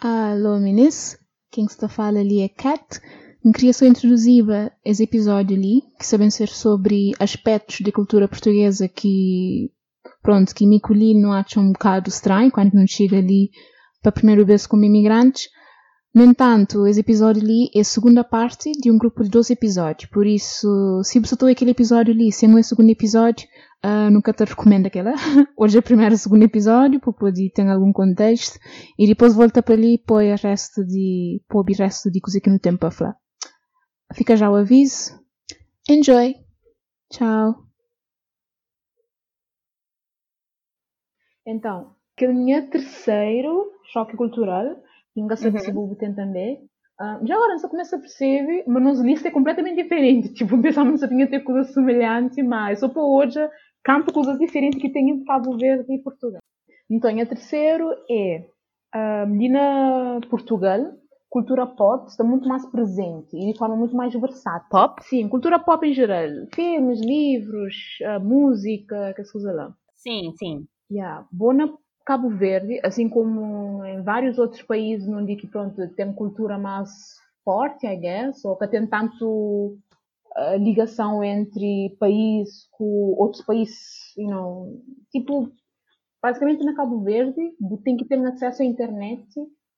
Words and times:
Alô, 0.00 0.60
meninas. 0.60 1.18
Quem 1.50 1.64
está 1.64 1.88
falando 1.88 2.18
ali 2.18 2.40
é 2.40 2.48
Kat. 2.48 3.00
Queria 3.52 3.72
só 3.72 3.84
introduzir 3.84 4.44
esse 4.84 5.02
episódio 5.02 5.56
ali, 5.56 5.82
que 5.98 6.06
sabem 6.06 6.30
ser 6.30 6.48
sobre 6.48 7.10
aspectos 7.18 7.80
da 7.80 7.90
cultura 7.90 8.28
portuguesa 8.28 8.86
que, 8.86 9.72
pronto, 10.22 10.54
que 10.54 10.64
me 10.68 10.80
não 11.20 11.32
acha 11.32 11.58
um 11.58 11.72
bocado 11.72 12.08
estranho 12.08 12.52
quando 12.52 12.74
não 12.74 12.86
chega 12.86 13.16
ali 13.16 13.50
para 14.00 14.10
a 14.10 14.12
primeira 14.12 14.44
vez 14.44 14.68
como 14.68 14.84
imigrantes. 14.84 15.48
No 16.14 16.24
entanto, 16.24 16.86
esse 16.86 17.00
episódio 17.00 17.42
ali 17.42 17.70
é 17.74 17.80
a 17.80 17.84
segunda 17.84 18.24
parte 18.24 18.72
de 18.72 18.90
um 18.90 18.96
grupo 18.96 19.22
de 19.22 19.28
12 19.28 19.52
episódios. 19.52 20.10
Por 20.10 20.26
isso, 20.26 21.02
se 21.04 21.20
você 21.20 21.34
estou 21.34 21.48
aquele 21.48 21.72
episódio 21.72 22.14
ali, 22.14 22.32
se 22.32 22.48
não 22.48 22.56
é 22.56 22.60
o 22.60 22.64
segundo 22.64 22.90
episódio, 22.90 23.46
uh, 23.84 24.10
nunca 24.10 24.32
te 24.32 24.42
recomendo 24.44 24.86
aquela. 24.86 25.12
Hoje 25.56 25.76
é 25.76 25.80
o 25.80 25.82
primeiro 25.82 26.14
e 26.14 26.18
segundo 26.18 26.42
episódio, 26.42 26.98
para 26.98 27.12
poder 27.12 27.50
ter 27.50 27.68
algum 27.68 27.92
contexto. 27.92 28.58
E 28.98 29.06
depois 29.06 29.34
volta 29.34 29.62
para 29.62 29.74
ali 29.74 29.94
e 29.94 29.98
põe 29.98 30.32
o 30.32 30.36
resto 30.36 30.84
de, 30.84 31.42
põe 31.46 31.60
o 31.60 31.76
resto 31.78 32.10
de 32.10 32.20
coisa 32.20 32.40
que 32.40 32.50
não 32.50 32.58
tem 32.58 32.76
para 32.76 32.90
falar. 32.90 33.16
Fica 34.14 34.34
já 34.34 34.50
o 34.50 34.56
aviso. 34.56 35.12
Enjoy! 35.88 36.34
Tchau! 37.10 37.54
Então, 41.46 41.94
que 42.16 42.24
é 42.24 42.30
o 42.30 42.70
terceiro 42.70 43.72
choque 43.92 44.16
cultural 44.16 44.76
engraçado 45.20 45.54
uhum. 45.54 45.94
se 45.94 46.14
também. 46.14 46.56
Uh, 47.00 47.24
já 47.26 47.36
agora 47.36 47.58
você 47.58 47.68
começa 47.68 47.96
a 47.96 48.00
perceber, 48.00 48.64
mas 48.66 48.82
nossa 48.82 49.02
lista 49.02 49.28
é 49.28 49.30
completamente 49.30 49.82
diferente. 49.82 50.32
Tipo, 50.34 50.60
pensamos 50.60 51.00
que 51.00 51.08
tinha 51.08 51.28
ter 51.28 51.40
coisas 51.40 51.72
semelhantes, 51.72 52.44
mas 52.44 52.80
só 52.80 52.88
para 52.88 53.02
hoje, 53.02 53.38
canto 53.84 54.12
coisas 54.12 54.38
diferentes 54.38 54.80
que 54.80 54.90
tem 54.90 55.10
entre 55.10 55.24
Cabo 55.24 55.56
Verde 55.56 55.92
e 55.92 56.02
Portugal. 56.02 56.40
Então, 56.90 57.10
a 57.10 57.26
terceiro 57.26 57.90
é 58.10 58.46
uh, 58.94 59.50
na 59.50 60.20
Portugal, 60.28 60.80
cultura 61.30 61.66
pop 61.66 62.08
está 62.08 62.24
muito 62.24 62.48
mais 62.48 62.64
presente 62.66 63.36
e 63.36 63.52
de 63.52 63.58
forma 63.58 63.76
muito 63.76 63.94
mais 63.94 64.12
versátil. 64.12 64.68
Pop? 64.70 65.02
Sim, 65.04 65.28
cultura 65.28 65.58
pop 65.58 65.86
em 65.86 65.92
geral. 65.92 66.28
Filmes, 66.54 67.00
livros, 67.00 67.74
uh, 68.02 68.20
música, 68.20 69.12
que 69.14 69.24
se 69.24 69.36
usa 69.36 69.52
lá. 69.52 69.72
Sim, 69.94 70.32
sim. 70.36 70.66
Yeah. 70.90 71.26
Bona 71.30 71.72
Cabo 72.08 72.30
Verde, 72.30 72.80
assim 72.82 73.06
como 73.06 73.84
em 73.84 74.00
vários 74.00 74.38
outros 74.38 74.62
países 74.62 75.06
onde 75.06 75.36
que 75.36 75.46
pronto 75.46 75.86
tem 75.88 76.10
cultura 76.14 76.56
mais 76.56 76.88
forte, 77.44 77.86
I 77.86 77.96
guess, 77.98 78.42
ou 78.46 78.56
que 78.56 78.66
tem 78.66 78.86
tanto 78.86 79.76
uh, 80.34 80.56
ligação 80.58 81.22
entre 81.22 81.94
país 82.00 82.66
com 82.72 83.14
outros 83.18 83.44
países, 83.44 84.16
you 84.16 84.26
know, 84.26 84.82
tipo, 85.12 85.52
basicamente 86.22 86.64
na 86.64 86.74
Cabo 86.74 87.02
Verde 87.02 87.52
tem 87.84 87.98
que 87.98 88.06
ter 88.06 88.18
acesso 88.24 88.62
à 88.62 88.64
internet 88.64 89.28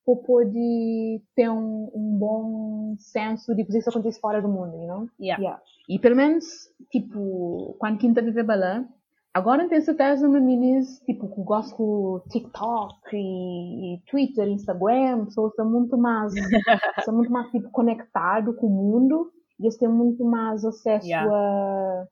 para 0.05 0.15
poder 0.15 1.21
ter 1.35 1.49
um, 1.49 1.91
um, 1.93 2.17
bom 2.17 2.95
senso 2.97 3.53
de 3.53 3.63
isso 3.77 3.89
acontece 3.89 4.21
fora 4.21 4.41
do 4.41 4.47
mundo, 4.47 4.77
you 4.77 4.87
know? 4.87 5.09
Yeah. 5.19 5.43
yeah. 5.43 5.61
E 5.89 5.99
pelo 5.99 6.15
menos, 6.15 6.45
tipo, 6.89 7.75
quando 7.77 7.99
quinta 7.99 8.21
vive 8.21 8.41
lá, 8.41 8.87
Agora 9.33 9.67
tenho 9.69 9.81
certeza, 9.81 10.27
meninas, 10.27 10.99
tipo, 11.05 11.33
que 11.33 11.41
gostam 11.41 12.21
de 12.25 12.29
TikTok 12.31 12.93
e, 13.13 13.95
e, 13.95 14.01
Twitter, 14.05 14.47
Instagram, 14.49 15.25
pessoas 15.25 15.55
são 15.55 15.69
muito 15.69 15.97
mais, 15.97 16.33
são 17.05 17.15
muito 17.15 17.31
mais, 17.31 17.49
tipo, 17.49 17.69
conectados 17.71 18.55
com 18.57 18.67
o 18.67 18.69
mundo 18.69 19.31
e 19.57 19.63
eles 19.63 19.77
têm 19.77 19.87
muito 19.87 20.25
mais 20.25 20.65
acesso 20.65 21.07
yeah. 21.07 21.31
a, 21.31 22.07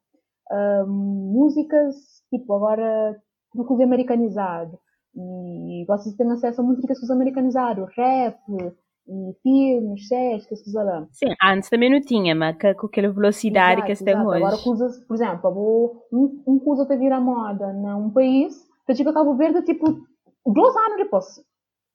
a, 0.50 0.86
músicas, 0.86 1.96
tipo, 2.30 2.54
agora, 2.54 3.22
tudo 3.52 3.66
coisa 3.66 3.84
americanizado. 3.84 4.80
E 5.14 5.84
vocês 5.86 6.16
têm 6.16 6.32
acesso 6.32 6.62
a 6.62 6.64
músicas 6.64 7.10
americanizadas, 7.10 7.90
rap, 7.98 8.38
e 9.10 9.34
filmes, 9.42 10.08
séries, 10.08 10.46
que 10.46 10.56
se 10.56 10.72
lá. 10.72 11.08
Sim, 11.12 11.34
antes 11.44 11.70
também 11.70 11.90
não 11.90 12.00
tinha, 12.00 12.36
mas 12.36 12.56
com 12.78 12.88
aquela 12.88 13.12
velocidade 13.12 13.82
exato, 13.82 13.86
que 13.86 13.92
estão 13.94 14.28
hoje. 14.28 14.44
Agora, 14.44 14.58
coisas, 14.64 15.00
por 15.06 15.16
exemplo, 15.16 16.06
um, 16.14 16.44
um 16.46 16.60
coisa 16.60 16.86
que 16.86 16.96
vira 16.96 17.20
moda 17.20 17.74
num 17.74 18.12
país, 18.12 18.56
que 18.86 18.96
chega 18.96 19.10
a 19.10 19.14
Cabo 19.14 19.36
Verde, 19.36 19.64
tipo, 19.64 19.86
dois 20.46 20.76
anos 20.76 20.98
depois, 20.98 21.26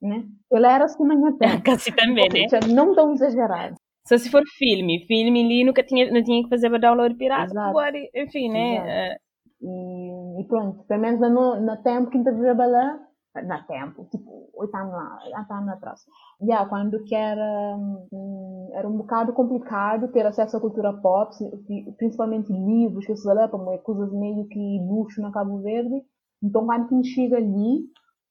né? 0.02 0.24
Ele 0.50 0.66
era 0.66 0.84
assim 0.84 1.04
na 1.04 1.14
minha. 1.14 1.32
Casi 1.64 1.92
também, 1.92 2.28
né? 2.28 2.46
Não 2.72 2.94
tão 2.94 3.12
exagerado. 3.12 3.76
Só 4.06 4.18
se 4.18 4.28
for 4.28 4.42
filme. 4.58 5.06
Filme 5.06 5.44
ali 5.44 5.64
nunca 5.64 5.82
tinha, 5.82 6.10
não 6.10 6.22
tinha 6.22 6.42
que 6.42 6.50
fazer 6.50 6.68
para 6.68 6.78
download 6.78 7.14
pirata. 7.14 7.58
Agora, 7.58 7.96
enfim, 8.14 8.50
né? 8.50 8.76
Exato. 8.76 9.24
E, 9.62 10.40
e, 10.42 10.44
pronto, 10.44 10.84
pelo 10.84 11.00
menos 11.00 11.20
no, 11.20 11.58
no 11.58 11.82
tempo 11.82 12.10
que 12.10 12.18
a 12.18 12.22
gente 12.22 12.38
trabalhar, 12.38 13.00
na 13.42 13.62
tempo, 13.64 14.06
tipo, 14.10 14.48
oito 14.54 14.76
anos 14.76 14.94
oito 15.24 15.52
anos 15.52 15.68
atrás. 15.70 16.00
Yeah, 16.40 16.68
quando 16.68 17.02
que 17.04 17.14
era, 17.14 17.76
um, 17.76 18.70
era 18.72 18.88
um 18.88 18.96
bocado 18.96 19.32
complicado 19.32 20.08
ter 20.08 20.24
acesso 20.26 20.56
à 20.56 20.60
cultura 20.60 20.92
pop, 20.92 21.34
principalmente 21.96 22.52
livros, 22.52 23.06
que 23.06 23.16
se 23.16 23.26
para 23.48 23.78
coisas 23.78 24.12
meio 24.12 24.46
que 24.46 24.78
luxo 24.86 25.20
na 25.20 25.32
Cabo 25.32 25.60
Verde. 25.60 26.02
Então, 26.42 26.64
quando 26.66 26.88
gente 26.88 27.08
chega 27.08 27.36
ali, 27.36 27.84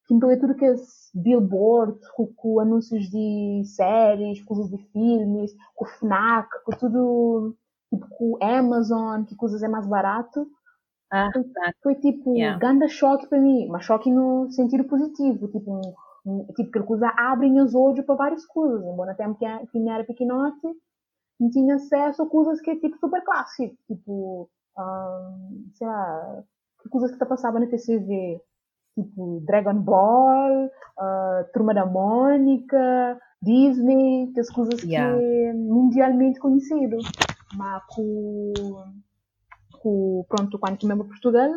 então 0.10 0.30
é 0.30 0.38
tudo 0.38 0.56
que 0.56 0.66
é 0.66 0.74
billboard, 1.16 2.00
com, 2.16 2.28
com, 2.36 2.60
anúncios 2.60 3.10
de 3.10 3.64
séries, 3.66 4.44
coisas 4.44 4.70
de 4.70 4.78
filmes, 4.92 5.52
com 5.76 5.86
FNAC, 5.86 6.48
com 6.64 6.72
tudo, 6.78 7.56
tipo, 7.90 8.08
com 8.10 8.38
Amazon, 8.42 9.24
que 9.24 9.36
coisas 9.36 9.64
é 9.64 9.68
mais 9.68 9.88
barato. 9.88 10.48
Ah, 11.16 11.30
foi, 11.84 11.94
tipo, 11.94 12.36
yeah. 12.36 12.58
grande 12.58 12.90
choque 12.90 13.28
para 13.28 13.40
mim, 13.40 13.68
mas 13.68 13.86
choque 13.86 14.10
no 14.10 14.50
sentido 14.50 14.84
positivo, 14.86 15.48
tipo, 15.48 15.72
um, 15.72 15.94
um, 16.26 16.46
tipo, 16.56 16.72
que 16.72 16.80
coisa 16.80 17.14
abre 17.16 17.52
os 17.62 17.76
olhos 17.76 18.04
para 18.04 18.16
várias 18.16 18.44
coisas. 18.48 18.84
Embora 18.84 19.14
tempo 19.14 19.38
que, 19.38 19.46
que 19.68 19.90
era 19.90 20.04
pequenote, 20.04 20.68
não 21.40 21.52
tinha 21.52 21.76
acesso 21.76 22.24
a 22.24 22.28
coisas 22.28 22.60
que 22.62 22.72
é 22.72 22.76
tipo 22.78 22.98
super 22.98 23.24
clássico, 23.24 23.76
tipo, 23.86 24.50
um, 24.76 25.66
sei 25.76 25.86
lá, 25.86 26.44
coisas 26.90 27.12
que 27.12 27.16
está 27.16 27.28
passava 27.28 27.60
na 27.60 27.68
TCV, 27.68 28.42
tipo 28.96 29.40
Dragon 29.46 29.76
Ball, 29.76 30.66
uh, 30.66 31.52
Turma 31.54 31.76
da 31.76 31.86
Mônica, 31.86 33.20
Disney, 33.40 34.32
que 34.34 34.40
as 34.40 34.50
coisas 34.50 34.82
yeah. 34.82 35.16
que 35.16 35.24
é 35.24 35.54
mundialmente 35.54 36.40
conhecido. 36.40 36.98
Mas 37.56 37.84
com 37.86 38.54
que, 39.84 40.26
pronto, 40.30 40.58
quando 40.58 40.88
mesmo 40.88 41.06
Portugal, 41.06 41.52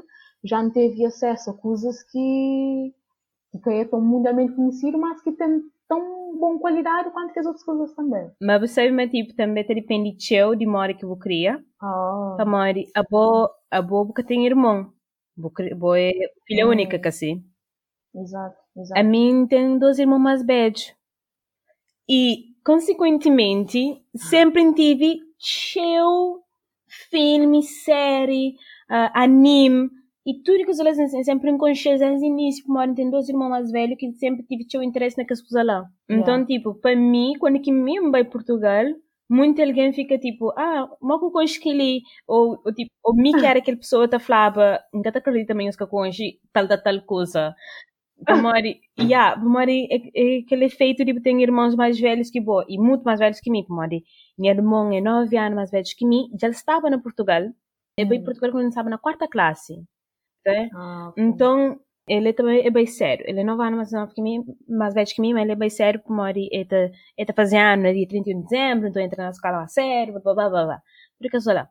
já 0.45 0.63
não 0.63 0.71
teve 0.71 1.07
acesso 1.07 1.51
a 1.51 1.55
coisas 1.55 2.03
que, 2.03 2.95
que 3.63 3.71
é 3.71 3.85
tão 3.85 4.01
mundialmente 4.01 4.53
conhecido, 4.53 4.99
mas 4.99 5.23
que 5.23 5.33
tem 5.33 5.63
tão 5.89 6.37
boa 6.37 6.59
qualidade 6.59 7.11
quanto 7.11 7.33
que 7.33 7.39
as 7.39 7.47
outras 7.47 7.65
coisas 7.65 7.95
também. 7.95 8.31
Mas 8.41 8.61
você 8.61 8.91
me 8.91 9.09
tipo 9.09 9.35
também 9.35 9.65
depende 9.67 10.17
de 10.17 10.35
eu 10.35 10.55
de 10.55 10.67
mora 10.67 10.93
que 10.93 11.05
eu 11.05 11.17
queria. 11.17 11.63
Ah. 11.81 12.35
Tamari, 12.37 12.91
a 12.95 13.03
boa, 13.03 13.51
a 13.71 13.81
boa 13.81 14.07
porque 14.07 14.25
tem 14.25 14.45
irmão. 14.45 14.93
Boa 15.37 16.01
é 16.01 16.13
filha 16.47 16.63
é. 16.63 16.67
única, 16.67 17.01
assim. 17.09 17.45
Exato, 18.15 18.57
exato. 18.77 18.99
A 18.99 19.03
mim 19.03 19.47
tem 19.47 19.79
dois 19.79 19.99
irmãos 19.99 20.19
mais 20.19 20.45
velhos. 20.45 20.95
E, 22.09 22.55
consequentemente, 22.65 24.03
sempre 24.15 24.73
tive 24.73 25.19
cheio 25.39 26.43
filme, 27.11 27.63
série, 27.63 28.55
uh, 28.91 29.11
anime, 29.15 29.91
e 30.27 30.43
tudo 30.43 30.65
que 30.65 30.71
os 30.73 30.81
adolescentes 30.81 31.25
sempre 31.25 31.51
em 31.51 31.57
consciência 31.57 32.09
desde 32.09 32.27
o 32.27 32.29
início, 32.29 32.65
como 32.65 32.95
tem 32.95 33.09
dois 33.09 33.29
irmãos 33.29 33.49
mais 33.49 33.71
velhos 33.71 33.97
que 33.97 34.11
sempre 34.15 34.45
tive 34.45 34.67
seu 34.69 34.83
interesse 34.83 35.17
naquelas 35.17 35.41
coisas 35.41 35.65
lá. 35.65 35.85
Então, 36.09 36.35
yeah. 36.35 36.47
tipo, 36.47 36.75
para 36.75 36.97
mim, 36.97 37.35
quando 37.39 37.61
que 37.61 37.71
mesmo 37.71 38.11
vai 38.11 38.25
Portugal, 38.25 38.87
muito 39.29 39.63
alguém 39.63 39.93
fica 39.93 40.19
tipo, 40.19 40.53
ah, 40.59 40.89
mas 41.01 41.57
que 41.57 41.61
que 41.61 41.69
ele, 41.69 42.03
ou, 42.27 42.61
ou 42.65 42.75
tipo, 42.75 42.91
ou 43.05 43.15
me 43.15 43.33
quer 43.39 43.57
aquela 43.57 43.77
pessoa 43.77 44.09
tá 44.09 44.19
falava, 44.19 44.81
nunca 44.93 45.13
tá 45.13 45.21
acredita 45.21 45.53
também 45.53 45.69
os 45.69 45.77
que 45.77 45.87
conche 45.87 46.41
tal 46.53 46.67
da 46.67 46.77
tal 46.77 47.01
coisa. 47.03 47.55
Pomori, 48.27 48.81
yeah, 48.99 49.39
Pomori 49.39 49.87
é, 49.91 49.97
é 50.15 50.39
aquele 50.39 50.65
efeito 50.65 51.05
de 51.05 51.13
tipo, 51.13 51.23
tem 51.23 51.41
irmãos 51.43 51.77
mais 51.77 52.01
velhos 52.01 52.31
que 52.31 52.41
boa, 52.41 52.65
e 52.69 52.79
muito 52.79 53.05
mais 53.05 53.21
velhos 53.21 53.41
que 53.41 53.51
mim, 53.51 53.65
Pomori. 53.65 54.03
Minha 54.39 54.53
irmã 54.53 54.95
é 54.95 55.01
nove 55.01 55.37
anos 55.37 55.57
mais 55.57 55.71
velho 55.71 55.85
que 55.97 56.07
mim, 56.07 56.29
já 56.41 56.49
estava 56.49 56.91
no 56.91 57.03
Portugal. 57.03 57.43
Eu 57.99 58.07
veio 58.09 58.21
em 58.21 58.25
Portugal 58.25 58.51
quando 58.53 58.69
estava 58.69 58.91
na 58.91 58.99
quarta 58.99 59.27
classe. 59.27 59.83
Tá? 60.45 60.69
Ah. 60.75 61.13
Então, 61.17 61.81
ele 62.09 62.33
também 62.33 62.67
é 62.67 62.71
bem 62.71 62.87
sério. 62.87 63.25
Ele 63.29 63.41
é 63.41 63.45
nove 63.45 63.63
anos 63.63 63.77
mais 63.77 63.93
novo 63.93 64.15
que 64.15 64.23
mim, 64.23 64.45
mais 64.69 64.95
velho 64.95 65.07
que 65.07 65.21
mim, 65.21 65.33
mas 65.33 65.43
ele 65.43 65.53
é 65.53 65.57
bem 65.57 65.71
sério, 65.71 66.01
Pomori. 66.01 66.49
Ele 66.53 66.63
está 66.63 66.77
ele 67.17 67.27
tá 67.27 67.33
fazendo 67.35 67.83
no 67.83 67.93
dia 67.93 68.09
31 68.09 68.39
de 68.39 68.49
dezembro, 68.49 68.89
então 68.89 69.03
entra 69.03 69.25
na 69.25 69.31
escola 69.31 69.63
a 69.63 69.69
sério, 69.69 70.13
blá 70.13 70.35
blá 70.35 70.49
blá 70.51 70.65
blá. 70.65 70.83
Por 71.19 71.27
isso, 71.37 71.53
lá. 71.53 71.69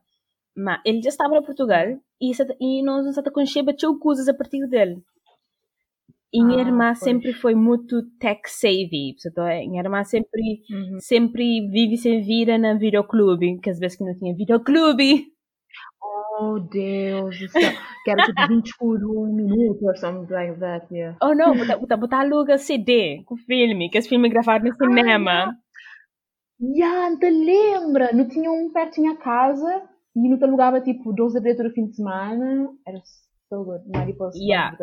Mas 0.55 0.81
ele 0.85 1.01
já 1.01 1.09
estava 1.09 1.35
no 1.35 1.43
Portugal 1.43 1.85
e, 2.21 2.31
e 2.59 2.83
nós 2.83 3.05
cheia 3.47 3.63
de 3.65 3.99
coisas 3.99 4.27
a 4.27 4.33
partir 4.33 4.67
dele. 4.67 5.03
Minha 6.43 6.89
ah, 6.89 6.95
sempre 6.95 7.33
foi 7.33 7.55
muito 7.55 8.01
tech 8.19 8.41
savvy. 8.45 9.15
Minha 9.67 9.81
irmã 9.81 10.03
sempre, 10.03 10.61
uhum. 10.69 10.99
sempre 10.99 11.69
vive 11.69 11.97
sem 11.97 12.21
vira 12.21 12.57
na 12.57 12.73
videoclube, 12.73 13.59
que 13.59 13.69
às 13.69 13.79
vezes 13.79 13.97
que 13.97 14.03
não 14.03 14.15
tinha 14.17 14.35
videoclube. 14.35 15.25
Oh, 16.39 16.59
Deus 16.59 17.39
do 17.39 17.47
céu. 17.49 17.71
Que 18.03 18.11
era 18.11 18.23
tipo 18.25 18.47
20 18.47 18.77
por 18.77 19.03
um 19.03 19.33
minuto 19.33 19.85
or 19.85 19.97
something 19.97 20.31
like 20.31 20.59
that, 20.59 20.85
yeah. 20.93 21.17
Oh, 21.21 21.33
não, 21.33 21.55
botar, 21.55 21.97
botar, 21.97 22.19
aluga 22.19 22.57
CD 22.57 23.23
com 23.25 23.37
filme, 23.37 23.89
que 23.89 23.97
esse 23.97 24.09
filme 24.09 24.27
é 24.27 24.31
gravado 24.31 24.65
no 24.65 24.75
cinema. 24.75 25.55
Já, 26.77 27.09
não 27.09 27.19
te 27.19 27.29
lembra? 27.29 28.13
Não 28.13 28.27
tinha 28.27 28.51
um 28.51 28.71
perto 28.71 29.01
da 29.01 29.15
casa 29.15 29.83
e 30.15 30.29
não 30.29 30.37
te 30.37 30.43
alugava 30.43 30.81
tipo 30.81 31.13
12 31.13 31.39
vezes 31.39 31.63
no 31.63 31.71
fim 31.71 31.87
de 31.87 31.95
semana. 31.95 32.69
Era 32.85 33.01
so 33.49 33.63
good. 33.63 33.81
Mariposa. 33.87 34.37
Yeah. 34.37 34.77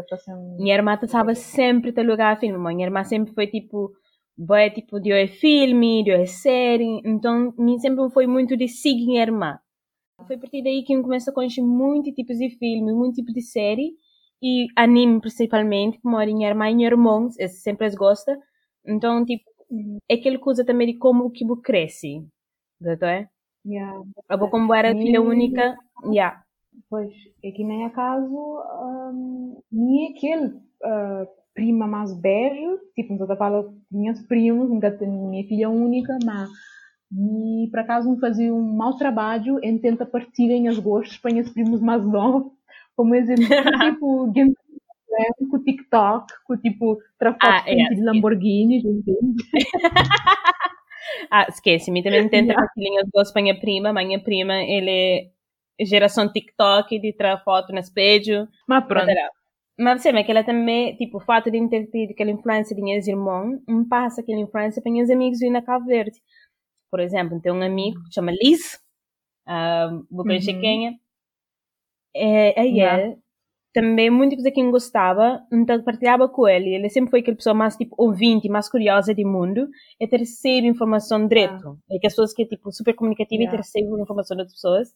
Minha 0.59 0.75
irmã 0.75 0.99
estava 1.01 1.35
sempre 1.35 1.93
a 1.97 2.01
alugar 2.01 2.39
filme. 2.39 2.59
Minha 2.59 2.87
irmã 2.87 3.05
sempre 3.05 3.33
foi 3.35 3.47
tipo 3.47 3.93
vai 4.37 4.71
tipo 4.71 4.99
de 5.01 5.13
é 5.13 5.27
filme, 5.27 6.03
de 6.03 6.11
é 6.11 6.27
série, 6.27 7.01
então 7.05 7.55
mim 7.59 7.79
sempre 7.79 8.09
foi 8.11 8.27
muito 8.27 8.57
de 8.57 8.69
seguir 8.69 9.07
minha 9.07 9.23
irmã. 9.23 9.59
Foi 10.27 10.37
a 10.37 10.39
partir 10.39 10.63
daí 10.63 10.83
que 10.85 10.95
eu 10.95 11.03
comecei 11.03 11.31
a 11.31 11.35
conhecer 11.35 11.63
muitos 11.63 12.15
tipos 12.15 12.39
de 12.39 12.51
filme, 12.51 12.93
muitos 12.93 13.17
tipos 13.17 13.35
de 13.35 13.43
série 13.43 13.93
e 14.43 14.67
anime 14.77 15.21
principalmente, 15.21 16.01
como 16.01 16.17
a 16.17 16.27
minha 16.27 16.49
irmã 16.49 16.71
e 16.71 16.75
meu 16.75 16.87
irmão, 16.87 17.29
sempre 17.31 17.87
eles 17.87 17.97
gostam. 17.97 18.37
Então, 18.85 19.25
tipo, 19.25 19.45
é 20.09 20.15
aquela 20.15 20.39
coisa 20.39 20.65
também 20.65 20.89
de 20.93 20.99
como 20.99 21.31
que 21.31 21.45
você 21.45 21.63
cresce, 21.63 22.27
certo 22.81 23.05
é? 23.05 23.29
Yeah. 23.65 24.03
Eu 24.29 24.49
como 24.49 24.75
era 24.75 24.93
filha 24.93 25.23
única, 25.23 25.77
yeah. 26.07 26.42
Pois, 26.89 27.13
aqui 27.39 27.65
nem 27.65 27.85
acaso, 27.85 28.35
um, 28.35 29.61
nem 29.71 30.13
aquele 30.15 30.47
uh, 30.47 31.27
prima 31.55 31.87
mais 31.87 32.13
beijo, 32.15 32.79
tipo, 32.95 33.15
não 33.15 33.37
fala 33.37 33.73
minhas 33.91 34.21
primos, 34.27 34.69
nunca 34.69 34.91
tenho 34.91 35.31
minha 35.31 35.47
filha 35.47 35.71
única, 35.71 36.19
mas 36.25 36.51
e 37.15 37.69
por 37.71 37.81
acaso 37.81 38.09
não 38.09 38.19
fazia 38.19 38.53
um 38.53 38.63
mau 38.63 38.97
trabalho 38.97 39.59
em 39.63 39.79
tentar 39.79 40.07
partilhem 40.07 40.69
os 40.69 40.79
gostos 40.79 41.19
para 41.19 41.35
os 41.35 41.51
primos 41.51 41.81
mais 41.81 42.03
novos, 42.05 42.53
como 42.97 43.15
exemplo, 43.15 43.45
tipo, 44.33 44.33
com 45.51 45.57
o 45.57 45.63
TikTok, 45.63 46.33
com 46.47 46.57
tipo, 46.57 46.99
trafotos 47.19 47.49
ah, 47.49 47.65
é, 47.67 47.95
de 47.95 48.03
Lamborghini, 48.03 48.79
entende? 48.79 49.45
ah, 51.31 51.47
esquece-me, 51.49 52.03
também 52.03 52.29
tenta 52.31 52.55
partilhar 52.55 53.05
os 53.05 53.11
gostos 53.11 53.33
para 53.33 53.41
a 53.41 53.45
minha 53.45 53.61
prima, 53.61 53.93
minha 53.93 54.23
prima, 54.23 54.55
ele 54.55 54.91
é 54.91 55.31
geração 55.85 56.31
TikTok, 56.31 56.99
de 56.99 57.13
tirar 57.13 57.43
foto 57.43 57.73
no 57.73 57.79
espelho. 57.79 58.49
Mas 58.69 58.85
pronto. 58.87 59.07
Mas 59.79 60.03
você 60.03 60.13
vê 60.13 60.23
que 60.23 60.31
ela 60.31 60.45
também, 60.45 60.97
tipo, 60.97 61.17
o 61.17 61.21
fato 61.21 61.51
de 61.51 61.69
ter 61.69 61.87
tido 61.87 62.11
aquela 62.11 62.31
influência 62.31 62.77
de 62.77 62.83
meus 62.83 63.07
irmãos, 63.07 63.59
me 63.67 63.89
passa 63.89 64.21
aquela 64.21 64.41
influência 64.41 64.83
para 64.83 64.93
meus 64.93 65.11
amigos 65.11 65.39
vir 65.41 65.51
na 65.51 65.63
Cabo 65.63 65.87
Verde. 65.87 66.21
Por 66.91 67.01
exemplo, 67.01 67.41
tem 67.41 67.51
um 67.51 67.63
amigo 67.63 68.03
que 68.05 68.15
chama 68.15 68.33
Liz, 68.33 68.79
uh, 69.49 70.25
conhecer 70.25 70.55
uhum. 70.55 70.61
é. 70.89 70.95
É, 72.15 72.61
é, 72.61 72.65
yeah. 72.67 73.17
Também 73.73 74.11
muita 74.11 74.37
coisa 74.37 74.51
que 74.51 74.61
eu 74.61 74.71
gostava, 74.71 75.43
então 75.51 75.83
partilhava 75.83 76.29
com 76.29 76.47
ele. 76.47 76.75
Ele 76.75 76.89
sempre 76.91 77.11
foi 77.11 77.21
aquela 77.21 77.37
pessoa 77.37 77.55
mais, 77.55 77.77
tipo, 77.77 77.95
ouvinte, 77.99 78.49
mais 78.49 78.69
curiosa 78.69 79.15
do 79.15 79.27
mundo, 79.27 79.69
e 79.99 80.07
ter 80.07 80.19
recebido 80.19 80.67
informação 80.67 81.27
direto. 81.27 81.55
Yeah. 81.55 81.79
É 81.91 81.99
que 81.99 82.07
as 82.07 82.13
pessoas 82.13 82.33
que 82.35 82.43
é, 82.43 82.47
tipo, 82.47 82.71
super 82.71 82.95
comunicativa 82.95 83.43
yeah. 83.43 83.55
e 83.55 83.57
recebido 83.57 83.99
informação 84.01 84.37
das 84.37 84.53
pessoas. 84.53 84.89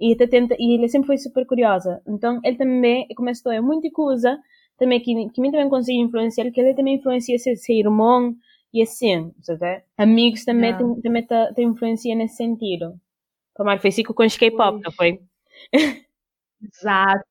E, 0.00 0.12
até 0.12 0.26
tenta, 0.26 0.56
e 0.58 0.74
ele 0.74 0.88
sempre 0.88 1.06
foi 1.06 1.18
super 1.18 1.46
curiosa. 1.46 2.02
Então, 2.08 2.40
ele 2.44 2.56
também 2.56 3.06
começou 3.16 3.52
a 3.52 3.62
muita 3.62 3.88
coisa 3.90 4.36
também 4.76 5.00
que, 5.00 5.28
que 5.30 5.40
mim 5.40 5.52
também 5.52 5.68
consegui 5.68 6.00
influenciar, 6.00 6.50
que 6.50 6.60
ele 6.60 6.74
também 6.74 6.96
influencia 6.96 7.38
seu, 7.38 7.56
seu 7.56 7.76
irmão 7.76 8.34
e 8.72 8.82
assim, 8.82 9.32
sabe? 9.40 9.84
Amigos 9.96 10.44
também 10.44 10.70
yeah. 10.70 10.84
tem, 10.84 11.00
também 11.02 11.26
tá, 11.26 11.52
tem 11.54 11.68
influencia 11.68 12.14
nesse 12.16 12.36
sentido. 12.36 12.94
É 13.60 13.76
que 13.76 13.82
fez 13.82 14.02
com 14.04 14.24
os 14.24 14.36
K-pop, 14.36 14.82
não 14.82 14.90
foi? 14.90 15.20
Exato. 16.72 17.24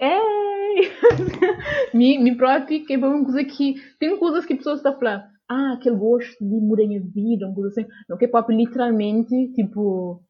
Ei! 0.00 0.90
me, 1.94 2.18
me 2.18 2.36
próprio 2.36 2.84
que 2.84 2.94
é 2.94 2.98
uma 2.98 3.24
coisa 3.24 3.44
que 3.44 3.74
tem 3.98 4.16
coisas 4.18 4.44
que 4.44 4.54
pessoas 4.54 4.78
estão 4.78 4.98
falando 4.98 5.24
ah, 5.48 5.74
aquele 5.74 5.96
gosto 5.96 6.42
de 6.42 6.60
mudar 6.60 6.84
a 6.84 7.12
vida, 7.12 7.46
uma 7.46 7.54
coisa 7.54 7.68
assim. 7.68 7.88
Não, 8.08 8.16
K-pop 8.16 8.54
literalmente, 8.54 9.52
tipo, 9.52 10.22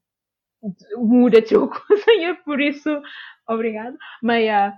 muda 0.96 1.42
teu 1.42 1.68
coisa 1.68 2.04
e 2.08 2.24
é 2.24 2.34
por 2.34 2.60
isso 2.60 2.88
obrigado 3.46 3.96
mas 4.22 4.42
uh, 4.44 4.72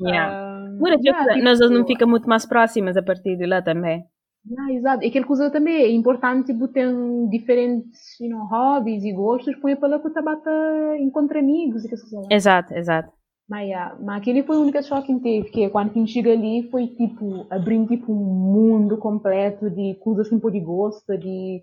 yeah. 0.00 0.64
uh, 0.64 0.78
muda 0.78 0.96
yeah, 1.02 1.34
tipo, 1.34 1.44
nós 1.44 1.58
não 1.58 1.84
fica 1.86 2.06
muito 2.06 2.28
mais 2.28 2.46
próximas 2.46 2.96
a 2.96 3.02
partir 3.02 3.36
de 3.36 3.46
lá 3.46 3.60
também 3.60 4.04
yeah, 4.46 4.72
exato 4.72 5.04
e 5.04 5.08
aquela 5.08 5.26
coisa 5.26 5.50
também 5.50 5.74
é 5.76 5.90
importante 5.90 6.52
tipo, 6.52 6.68
ter 6.68 6.88
diferentes 7.30 8.18
you 8.20 8.30
know, 8.30 8.46
hobbies 8.46 9.04
e 9.04 9.12
gostos 9.12 9.56
põe 9.56 9.76
para 9.76 9.88
lá 9.88 10.00
que 10.00 10.22
bata 10.22 10.96
encontra 10.98 11.38
amigos 11.38 11.84
e 11.84 11.88
que 11.88 11.96
exato 12.30 12.74
exato 12.74 13.12
mas, 13.46 13.68
yeah, 13.68 13.94
mas 14.00 14.22
aquele 14.22 14.42
foi 14.42 14.56
o 14.56 14.62
único 14.62 14.82
choque 14.82 15.14
que 15.14 15.20
teve, 15.20 15.50
que 15.50 15.68
quando 15.68 15.90
a 15.90 15.92
gente 15.92 16.12
chega 16.12 16.32
ali 16.32 16.66
foi 16.70 16.86
tipo, 16.86 17.46
abrir 17.50 17.86
tipo 17.86 18.10
um 18.10 18.16
mundo 18.16 18.96
completo 18.96 19.68
de 19.68 19.94
coisas 19.96 20.30
que 20.30 20.38
pode 20.38 20.60
gostar, 20.60 21.18
de 21.18 21.62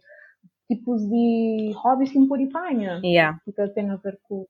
tipos 0.72 1.02
de 1.10 1.74
hobbies 1.76 2.12
que 2.12 2.20
me 2.20 2.28
puripanha. 2.28 3.02
Yeah. 3.04 3.38
Que 3.44 3.52
tem 3.74 3.90
a 3.90 3.96
ver 3.98 4.18
com. 4.24 4.46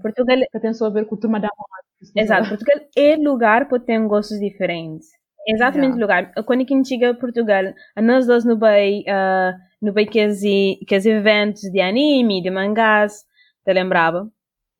Portugal. 0.00 0.38
Que 0.50 0.60
tem 0.60 0.72
só 0.72 0.86
a 0.86 0.90
ver 0.90 1.06
com 1.06 1.14
a 1.14 1.18
turma 1.18 1.40
da 1.40 1.48
moda. 1.48 2.12
Exato. 2.16 2.48
Portugal 2.48 2.80
é 2.96 3.16
lugar 3.16 3.68
para 3.68 3.80
ter 3.80 4.00
gostos 4.06 4.38
diferentes. 4.38 5.08
Exatamente 5.46 5.96
yeah. 5.98 6.00
lugar. 6.00 6.44
Quando 6.44 6.60
a 6.60 6.64
gente 6.64 6.88
chega 6.88 7.10
a 7.10 7.14
Portugal, 7.14 7.74
nós 7.96 8.26
dois 8.26 8.44
no 8.44 8.56
bem, 8.56 9.04
uh, 9.08 9.58
no 9.80 9.92
bem 9.92 10.06
que 10.06 10.24
os 10.24 11.06
eventos 11.06 11.62
de 11.62 11.80
anime, 11.80 12.42
de 12.42 12.50
mangás, 12.50 13.24
te 13.64 13.72
lembrava? 13.72 14.30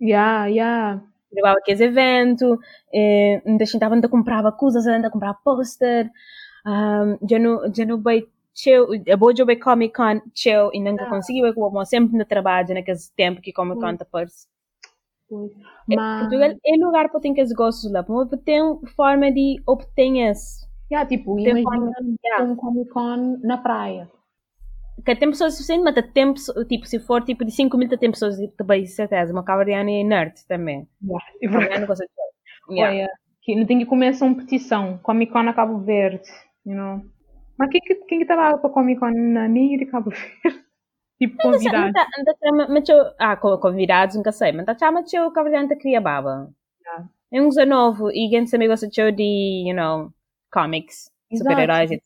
Yeah, 0.01 0.47
yeah. 0.47 1.03
Levava 1.33 1.59
aqueles 1.59 1.81
eventos, 1.81 2.59
eh, 2.93 3.41
a 3.47 3.65
gente 3.65 3.83
ainda 3.83 4.09
comprava 4.09 4.53
coisas, 4.53 4.87
ainda 4.87 5.11
comprava 5.11 5.39
pôster, 5.43 6.11
um, 6.67 7.19
já 7.27 7.39
no, 7.39 7.73
já 7.75 7.87
no 7.87 7.97
bem 7.97 8.27
chill, 8.55 8.89
a 9.11 9.17
boa 9.17 9.33
job 9.33 9.51
é 9.51 9.57
Comic 9.57 9.95
Con, 9.95 10.21
chill, 10.35 10.71
e 10.75 10.81
nunca 10.81 11.05
ah. 11.05 11.09
conseguiu, 11.09 11.47
é 11.47 11.53
como 11.55 11.85
sempre 11.87 12.19
no 12.19 12.25
trabalho, 12.27 12.75
naquele 12.75 12.99
tempo 13.17 13.41
que 13.41 13.53
Comic 13.53 13.81
Con 13.81 13.97
parece. 14.11 14.47
Mas... 15.89 16.21
Portugal 16.23 16.51
é 16.65 16.85
lugar 16.85 17.11
para 17.11 17.21
ter 17.21 17.33
que 17.33 17.43
os 17.43 17.53
gostos 17.53 17.91
lá, 17.91 18.03
porque 18.03 18.37
tem 18.37 18.61
forma 18.95 19.31
de 19.33 19.57
obter 19.67 20.31
isso. 20.31 20.67
Yeah, 20.91 21.09
tipo, 21.09 21.37
tem 21.37 21.59
imagina 21.59 21.91
yeah. 22.23 22.45
um 22.45 22.55
Comic 22.55 22.91
Con 22.91 23.39
na 23.43 23.57
praia. 23.57 24.11
Que 25.05 25.17
tem 25.17 25.31
pessoas 25.31 25.55
suficientes, 25.55 25.85
mas 25.85 26.13
tem 26.13 26.35
tipo, 26.69 26.87
se 26.87 27.01
for 27.01 27.23
tipo 27.25 27.45
de 27.45 27.51
5 27.51 27.77
mil, 27.79 27.89
tem 27.89 28.11
pessoas 28.11 28.37
também, 28.59 28.85
certeza. 28.87 29.33
Uma 29.33 29.43
cavariana 29.43 29.91
é 29.91 30.05
nerd 30.05 30.35
também. 30.47 30.87
Yeah. 31.43 31.81
Não 31.81 31.87
gosta 31.87 32.05
de 32.05 32.75
yeah. 32.75 32.93
yeah. 32.95 33.15
Que 33.41 33.57
não 33.57 33.67
tem 33.67 33.79
que 33.79 33.87
começar 33.87 34.27
uma 34.27 34.37
petição. 34.37 34.99
Comic 35.03 35.33
Con 35.33 35.49
a 35.49 35.55
Cabo 35.55 35.79
Verde, 35.79 36.29
you 36.67 36.77
know. 36.77 37.01
Mas 37.59 37.71
quem 37.71 37.81
que, 37.81 37.95
quem 38.07 38.19
que 38.19 38.25
estava 38.25 38.59
para 38.59 38.71
Comic 38.71 39.01
Con 39.01 39.11
na 39.11 39.49
minha 39.49 39.79
de 39.79 39.87
Cabo 39.87 40.11
Verde? 40.45 40.63
Tipo, 41.29 41.43
convidados. 41.43 41.93
Mas 42.69 42.89
eu, 42.89 43.13
ah, 43.19 43.37
convidados, 43.37 44.17
nunca 44.17 44.33
sei. 44.33 44.53
Mas 44.53 44.67
tá 44.67 44.75
mas 44.93 45.13
eu 45.13 45.31
Verde 45.33 45.77
queria 45.77 46.01
baba. 46.01 46.51
É 47.33 47.41
um 47.41 47.49
novo 47.67 48.11
e 48.11 48.29
gente 48.39 48.51
também 48.51 48.69
gosta 48.69 48.87
de, 49.11 49.65
you 49.67 49.75
know, 49.75 50.13
comics, 50.53 51.11
super-heróis, 51.35 51.91
etc. 51.91 52.03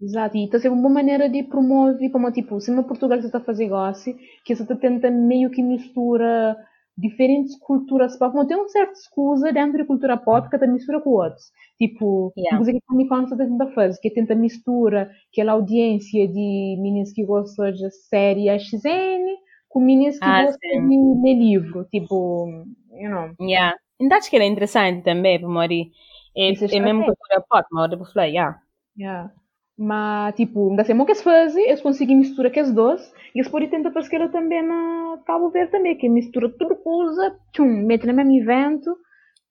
Exato, 0.00 0.36
e 0.36 0.44
está 0.44 0.56
a 0.56 0.60
ser 0.60 0.68
uma 0.68 0.80
boa 0.80 0.94
maneira 0.94 1.28
de 1.28 1.42
promover, 1.42 2.10
como 2.10 2.30
tipo, 2.30 2.60
se 2.60 2.70
no 2.70 2.84
Portugal 2.84 3.20
você 3.20 3.26
está 3.26 3.38
a 3.38 3.44
fazer 3.44 3.68
gosto, 3.68 4.14
que 4.44 4.54
você 4.54 4.62
está 4.62 4.76
tentando 4.76 5.18
meio 5.18 5.50
que 5.50 5.62
mistura 5.62 6.56
diferentes 6.98 7.56
culturas 7.60 8.18
pop, 8.18 8.34
não 8.34 8.46
tem 8.46 8.56
uma 8.56 8.68
certa 8.68 8.92
escusa 8.92 9.52
dentro 9.52 9.78
da 9.78 9.86
cultura 9.86 10.16
pop 10.16 10.48
que 10.48 10.56
está 10.56 10.66
mistura 10.66 11.00
com 11.00 11.10
outros. 11.10 11.44
Tipo, 11.78 12.32
yeah. 12.36 12.56
coisa 12.56 12.72
que 12.72 12.78
a 12.78 12.80
Comic 12.88 13.08
Con 13.08 13.36
tenta 13.36 13.66
fazer, 13.68 14.00
que 14.00 14.10
tenta 14.10 14.34
mistura 14.34 15.08
aquela 15.32 15.52
audiência 15.52 16.26
de 16.26 16.76
meninas 16.80 17.12
que 17.12 17.24
gostam 17.24 17.70
de 17.70 17.88
série 17.90 18.48
XN 18.58 19.24
com 19.68 19.78
meninas 19.80 20.18
que 20.18 20.24
ah, 20.24 20.44
gostam 20.44 20.88
de 20.88 21.22
ler 21.22 21.34
livro. 21.34 21.84
Tipo, 21.84 22.64
you 22.90 23.08
know. 23.08 23.30
Yeah. 23.40 23.76
Ainda 24.00 24.16
acho 24.16 24.28
que 24.28 24.36
era 24.36 24.44
interessante 24.44 25.04
também, 25.04 25.40
Mori. 25.40 25.92
É, 26.36 26.50
é, 26.50 26.76
é 26.76 26.80
mesmo 26.80 27.04
cultura 27.04 27.44
pop, 27.48 27.66
mas 27.70 27.92
eu 27.92 28.04
falar, 28.06 28.26
yeah. 28.26 28.60
Yeah. 28.98 29.32
Mas, 29.78 30.34
tipo, 30.34 30.70
ainda 30.70 30.82
sei 30.82 30.94
o 30.94 31.04
que 31.04 31.12
eles 31.12 31.22
fazem, 31.22 31.64
eles 31.64 31.80
conseguem 31.80 32.16
misturar 32.16 32.50
aqueles 32.50 32.72
dois, 32.72 33.00
e 33.32 33.38
eles 33.38 33.48
podem 33.48 33.70
tentar 33.70 33.92
fazer 33.92 34.28
também 34.30 34.60
na 34.60 35.20
Cabo 35.24 35.50
Verde 35.50 35.70
também, 35.70 35.96
que 35.96 36.08
mistura 36.08 36.48
tudo 36.58 36.74
coisa, 36.74 37.38
tchum, 37.52 37.86
mete 37.86 38.04
no 38.04 38.12
mesmo 38.12 38.32
evento. 38.32 38.96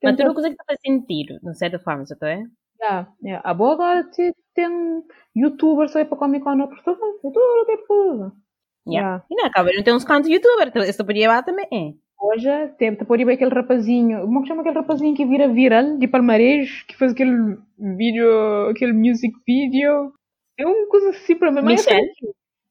Mas 0.04 0.18
tudo 0.18 0.34
coisa 0.34 0.50
que 0.50 0.56
faz 0.66 0.80
sentido, 0.86 1.40
de 1.42 1.58
certa 1.58 1.80
forma, 1.80 2.06
já 2.06 2.14
está 2.14 2.30
é? 2.30 2.44
Yeah, 2.80 3.10
yeah. 3.24 3.50
A 3.50 3.54
boa 3.54 3.74
agora 3.74 4.06
tem 4.54 5.04
youtubers 5.36 5.96
aí 5.96 6.04
para 6.04 6.18
Comic 6.18 6.44
Con 6.44 6.56
no 6.56 6.68
Portugal, 6.68 7.14
tudo 7.22 7.66
tipo 7.66 7.88
coisa. 7.88 8.32
Yeah. 8.88 9.24
E 9.32 9.36
na 9.36 9.50
Cabo 9.50 9.70
não 9.74 9.84
tem 9.84 9.96
uns 9.96 10.04
cantos 10.04 10.30
youtubers, 10.30 10.70
então 10.70 10.84
esse 10.84 11.04
podia 11.04 11.30
lá 11.30 11.42
também 11.42 11.68
é. 11.72 11.94
Hoje 12.20 12.50
tem, 12.78 12.96
pode 12.96 13.24
ir 13.24 13.30
aquele 13.30 13.54
rapazinho, 13.54 14.22
como 14.22 14.40
é 14.40 14.42
que 14.42 14.48
chama 14.48 14.62
aquele 14.62 14.76
rapazinho 14.76 15.16
que 15.16 15.26
vira 15.26 15.48
viral 15.48 15.98
de 15.98 16.08
Palmarés, 16.08 16.84
que 16.84 16.98
faz 16.98 17.12
aquele 17.12 17.58
vídeo, 17.78 18.70
aquele 18.70 18.94
music 18.94 19.34
video. 19.46 20.12
É 20.58 20.66
uma 20.66 20.88
coisa 20.88 21.10
assim 21.10 21.36
para 21.36 21.52
mim. 21.52 21.62
Michel? 21.62 22.02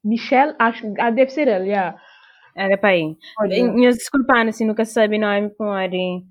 Michel, 0.03 0.55
acho, 0.59 0.93
ah, 0.99 1.09
deve 1.09 1.31
ser 1.31 1.47
ele, 1.47 1.69
yeah. 1.69 1.99
era 2.55 2.77
para 2.77 2.89
aí. 2.89 3.15
Minhas 3.73 3.97
desculpas, 3.97 4.47
assim, 4.47 4.65
nunca 4.65 4.85
sabe 4.85 5.17
nome, 5.17 5.51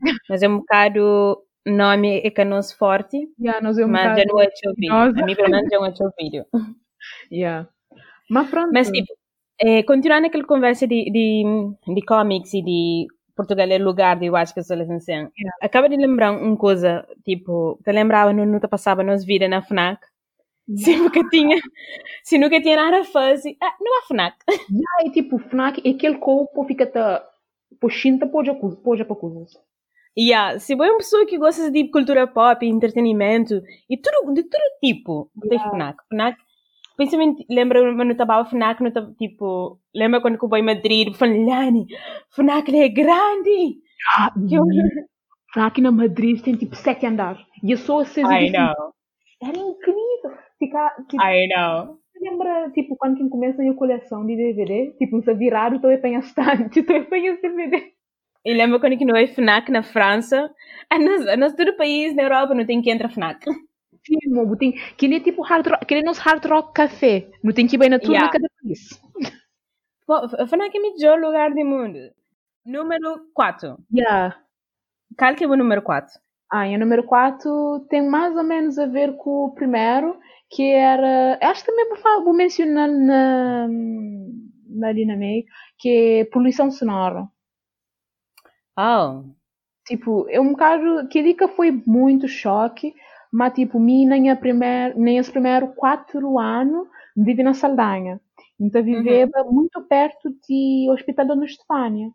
mas 0.30 0.42
é 0.42 0.48
um 0.48 0.58
bocado 0.58 1.42
nome 1.66 2.20
é 2.24 2.30
canoso 2.30 2.76
forte, 2.76 3.18
yeah, 3.40 3.60
nós 3.60 3.76
é 3.76 3.84
um 3.84 3.88
mas 3.88 4.16
já 4.16 4.24
não 4.24 4.40
é 4.40 4.46
teu 4.46 4.72
vídeo. 4.74 4.94
A 4.94 5.26
mim, 5.26 5.34
pelo 5.34 5.50
menos, 5.50 5.68
já 5.70 5.78
não 5.78 5.86
é 5.86 5.92
teu 5.92 6.10
vídeo. 6.18 6.44
Yeah. 7.30 7.68
Mas 8.28 8.50
pronto. 8.50 8.72
Mas, 8.72 8.90
tipo, 8.90 9.12
é, 9.60 9.84
continuando 9.84 10.26
aquela 10.26 10.44
conversa 10.44 10.88
de, 10.88 11.04
de, 11.04 11.44
de 11.94 12.02
comics 12.04 12.52
e 12.52 12.62
de 12.62 13.06
Portugal 13.36 13.68
é 13.70 13.78
lugar 13.78 14.18
de 14.18 14.26
eu 14.26 14.34
acho 14.34 14.52
que 14.52 14.62
sou 14.62 14.76
assim. 14.76 15.12
Yeah. 15.12 15.30
Acaba 15.62 15.88
de 15.88 15.96
lembrar 15.96 16.32
uma 16.32 16.56
coisa, 16.56 17.06
tipo, 17.24 17.78
te 17.84 17.92
lembrava 17.92 18.32
no 18.32 18.44
nunca 18.44 18.66
passava 18.66 19.04
nos 19.04 19.24
vida 19.24 19.46
na 19.46 19.62
FNAC. 19.62 20.00
Se 20.76 20.96
nunca 20.96 21.28
tinha, 21.28 21.56
se 22.24 22.38
nunca 22.38 22.60
tinha 22.60 22.76
nada 22.76 23.00
a 23.00 23.04
fazer, 23.04 23.56
ah, 23.62 23.74
não 23.80 23.98
há 23.98 24.02
FNAC. 24.02 24.36
Yeah, 24.50 25.06
é 25.06 25.10
tipo, 25.10 25.38
FNAC 25.38 25.80
é 25.84 25.90
aquele 25.90 26.18
corpo 26.18 26.64
fica 26.64 26.86
ta 26.86 27.24
puxinta 27.80 28.26
pode 28.26 28.52
pode 28.82 29.04
para 29.04 29.16
coisas. 29.16 29.52
Yeah, 30.18 30.58
se 30.58 30.72
é 30.72 30.76
uma 30.76 30.96
pessoa 30.96 31.26
que 31.26 31.38
gosta 31.38 31.70
de 31.70 31.88
cultura 31.88 32.26
pop, 32.26 32.66
entretenimento 32.66 33.62
e 33.88 33.96
tudo 33.96 34.34
de 34.34 34.42
todo 34.42 34.62
tipo, 34.82 35.30
yeah. 35.44 35.62
tem 35.62 35.70
FNAC. 35.70 35.98
FNAC 36.08 36.36
Principalmente, 36.96 37.44
lembra 37.50 37.80
quando 37.94 38.08
eu 38.08 38.12
estava 38.12 38.44
FNAC, 38.46 38.82
no, 38.82 39.14
tipo, 39.16 39.78
lembra 39.94 40.20
quando 40.20 40.38
eu 40.42 40.48
fui 40.48 40.60
em 40.60 40.62
Madrid, 40.62 41.14
Lani, 41.20 41.86
FNAC 42.30 42.74
é 42.74 42.88
grande! 42.88 43.78
Ah, 44.16 44.32
eu... 44.50 44.64
FNAC 45.52 45.80
na 45.80 45.92
Madrid 45.92 46.40
tem 46.42 46.56
tipo 46.56 46.74
sete 46.74 47.06
andares. 47.06 47.40
E 47.62 47.72
eu 47.72 47.78
sou 47.78 48.00
assim. 48.00 48.22
I 48.22 48.50
know. 48.50 48.92
Era 49.42 49.58
incrível. 49.58 50.38
Ficar, 50.58 50.94
tipo, 51.08 51.22
I 51.22 51.48
know. 51.48 51.98
Lembra, 52.20 52.70
tipo, 52.70 52.96
quando 52.96 53.16
quem 53.16 53.28
começa 53.28 53.62
a 53.62 53.74
colleção 53.74 54.26
de 54.26 54.36
DVD? 54.36 54.92
Tipo, 54.98 55.22
se 55.22 55.34
virar, 55.34 55.74
estou 55.74 55.90
a 55.90 55.94
apanhar 55.94 56.20
estante, 56.20 56.80
estou 56.80 56.96
a 56.96 57.00
apanhar 57.00 57.36
DVD. 57.36 57.92
E 58.44 58.54
lembra 58.54 58.78
quando 58.78 58.96
que 58.96 59.04
não 59.04 59.16
é 59.16 59.26
FNAC 59.26 59.70
na 59.70 59.82
França? 59.82 60.50
Ah, 60.88 60.98
nós, 60.98 61.38
nós, 61.38 61.54
todo 61.54 61.76
país 61.76 62.14
na 62.14 62.22
Europa 62.22 62.54
não 62.54 62.64
tem 62.64 62.80
que 62.80 62.90
entrar 62.90 63.10
FNAC 63.10 63.44
filme, 64.06 64.56
tem, 64.56 64.72
que 64.96 65.14
é 65.14 65.20
tipo 65.20 65.42
hard 65.42 65.66
rock, 65.66 65.84
que 65.84 65.94
é 65.94 66.02
nosso 66.02 66.20
hard 66.20 66.44
rock 66.46 66.72
café, 66.72 67.28
não 67.42 67.52
tem 67.52 67.66
que 67.66 67.76
ir 67.76 67.78
bem 67.78 67.90
na 67.90 67.98
turma 67.98 68.14
yeah. 68.14 68.32
cada 68.32 68.48
vez. 68.62 69.00
FNAC 70.48 70.76
é 70.76 70.80
o 70.80 70.82
melhor 70.82 71.20
lugar 71.20 71.50
do 71.50 71.64
mundo. 71.64 71.98
Número 72.64 73.28
4. 73.34 73.76
Yeah. 73.92 74.40
Qual 75.18 75.34
que 75.34 75.44
é 75.44 75.46
o 75.46 75.56
número 75.56 75.82
4? 75.82 76.12
Ah, 76.50 76.68
e 76.68 76.76
o 76.76 76.78
número 76.78 77.04
4 77.04 77.86
tem 77.88 78.08
mais 78.08 78.36
ou 78.36 78.44
menos 78.44 78.78
a 78.78 78.86
ver 78.86 79.16
com 79.16 79.46
o 79.46 79.54
primeiro, 79.54 80.18
que 80.50 80.62
era. 80.62 81.38
Acho 81.42 81.64
que 81.64 81.70
também 81.70 81.88
vou, 81.88 82.24
vou 82.24 82.34
mencionar 82.34 82.88
na, 82.88 83.68
na 84.68 84.92
dinâmica, 84.92 85.50
que 85.78 86.20
é 86.20 86.24
poluição 86.26 86.70
sonora. 86.70 87.26
Oh. 88.78 89.24
Tipo, 89.86 90.28
é 90.28 90.40
um 90.40 90.50
bocado. 90.50 91.08
Que 91.08 91.22
dica 91.22 91.48
foi 91.48 91.72
muito 91.86 92.28
choque, 92.28 92.94
mas 93.32 93.54
tipo, 93.54 93.80
mim 93.80 94.06
nem, 94.06 94.30
a 94.30 94.36
primeir, 94.36 94.96
nem 94.96 95.18
os 95.18 95.28
primeiros 95.28 95.74
quatro 95.74 96.38
anos 96.38 96.88
vive 97.16 97.42
na 97.42 97.54
Saldanha. 97.54 98.20
Então 98.58 98.82
viveva 98.82 99.42
uhum. 99.42 99.52
muito 99.52 99.82
perto 99.82 100.30
de 100.48 100.88
Hospital 100.90 101.26
Dona 101.26 101.44
Estefânia. 101.44 102.10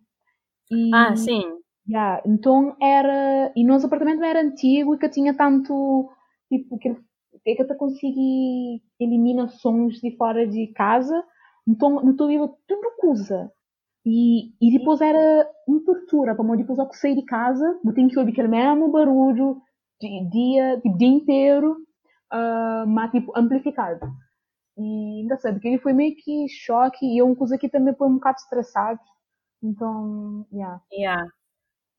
E, 0.71 0.89
ah, 0.93 1.15
sim. 1.15 1.60
Yeah, 1.89 2.21
então 2.25 2.75
era. 2.81 3.51
E 3.55 3.63
nosso 3.65 3.87
apartamento 3.87 4.23
era 4.23 4.41
antigo 4.41 4.95
e 4.95 4.97
que 4.99 5.09
tinha 5.09 5.35
tanto. 5.35 6.09
Tipo, 6.49 6.77
que, 6.77 6.93
que 7.43 7.61
eu 7.61 7.75
consegui 7.75 8.81
eliminar 8.99 9.49
sons 9.49 9.95
de 9.99 10.15
fora 10.17 10.47
de 10.47 10.67
casa. 10.73 11.23
Então, 11.67 11.89
não 12.03 12.11
estou 12.11 12.29
tudo 12.67 12.91
coisa. 12.97 13.51
E, 14.05 14.53
e 14.61 14.77
depois 14.77 14.99
era 15.01 15.47
uma 15.67 15.83
tortura, 15.83 16.35
para 16.35 16.55
depois 16.55 16.79
eu 16.79 16.91
sair 16.93 17.15
de 17.15 17.23
casa, 17.23 17.79
eu 17.85 17.93
tenho 17.93 18.09
que 18.09 18.17
ouvir 18.17 18.31
aquele 18.31 18.47
mesmo 18.47 18.91
barulho, 18.91 19.61
dia, 20.01 20.79
tipo, 20.81 20.97
dia 20.97 21.07
inteiro, 21.07 21.73
uh, 22.33 22.87
mas 22.87 23.11
tipo, 23.11 23.31
amplificado. 23.37 24.11
E 24.77 25.21
engraçado, 25.23 25.59
que 25.59 25.67
ele 25.67 25.79
foi 25.79 25.93
meio 25.93 26.15
que 26.15 26.47
choque 26.49 27.05
e 27.05 27.19
é 27.19 27.23
uma 27.23 27.35
coisa 27.35 27.57
que 27.57 27.69
também 27.69 27.95
foi 27.95 28.07
um 28.07 28.15
bocado 28.15 28.37
estressado. 28.39 28.99
Então, 29.63 30.45
yeah. 30.51 30.81
Yeah. 30.91 31.27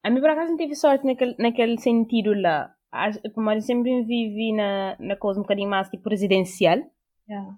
A 0.02 0.10
mim, 0.10 0.20
por 0.20 0.30
acaso, 0.30 0.50
não 0.50 0.56
tive 0.56 0.74
sorte 0.74 1.06
naquele, 1.06 1.34
naquele 1.38 1.78
sentido 1.78 2.34
lá. 2.34 2.74
Eu 3.24 3.60
sempre 3.62 4.02
vivi 4.04 4.52
na, 4.52 4.96
na 4.98 5.16
coisa 5.16 5.38
um 5.38 5.42
bocadinho 5.42 5.70
mais 5.70 5.88
tipo 5.88 6.08
residencial. 6.08 6.78
Yeah. 7.28 7.56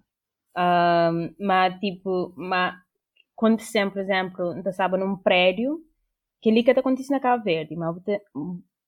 Um, 0.56 1.34
mas, 1.40 1.78
tipo, 1.80 2.32
mas, 2.36 2.74
aconteceu, 3.36 3.90
por 3.90 4.00
exemplo, 4.00 4.54
estava 4.68 4.96
num 4.96 5.16
prédio, 5.16 5.80
que 6.40 6.50
ali 6.50 6.62
que 6.62 6.70
acontece 6.70 7.10
na 7.10 7.18
Cabo 7.18 7.42
Verde, 7.42 7.74
mas 7.74 7.96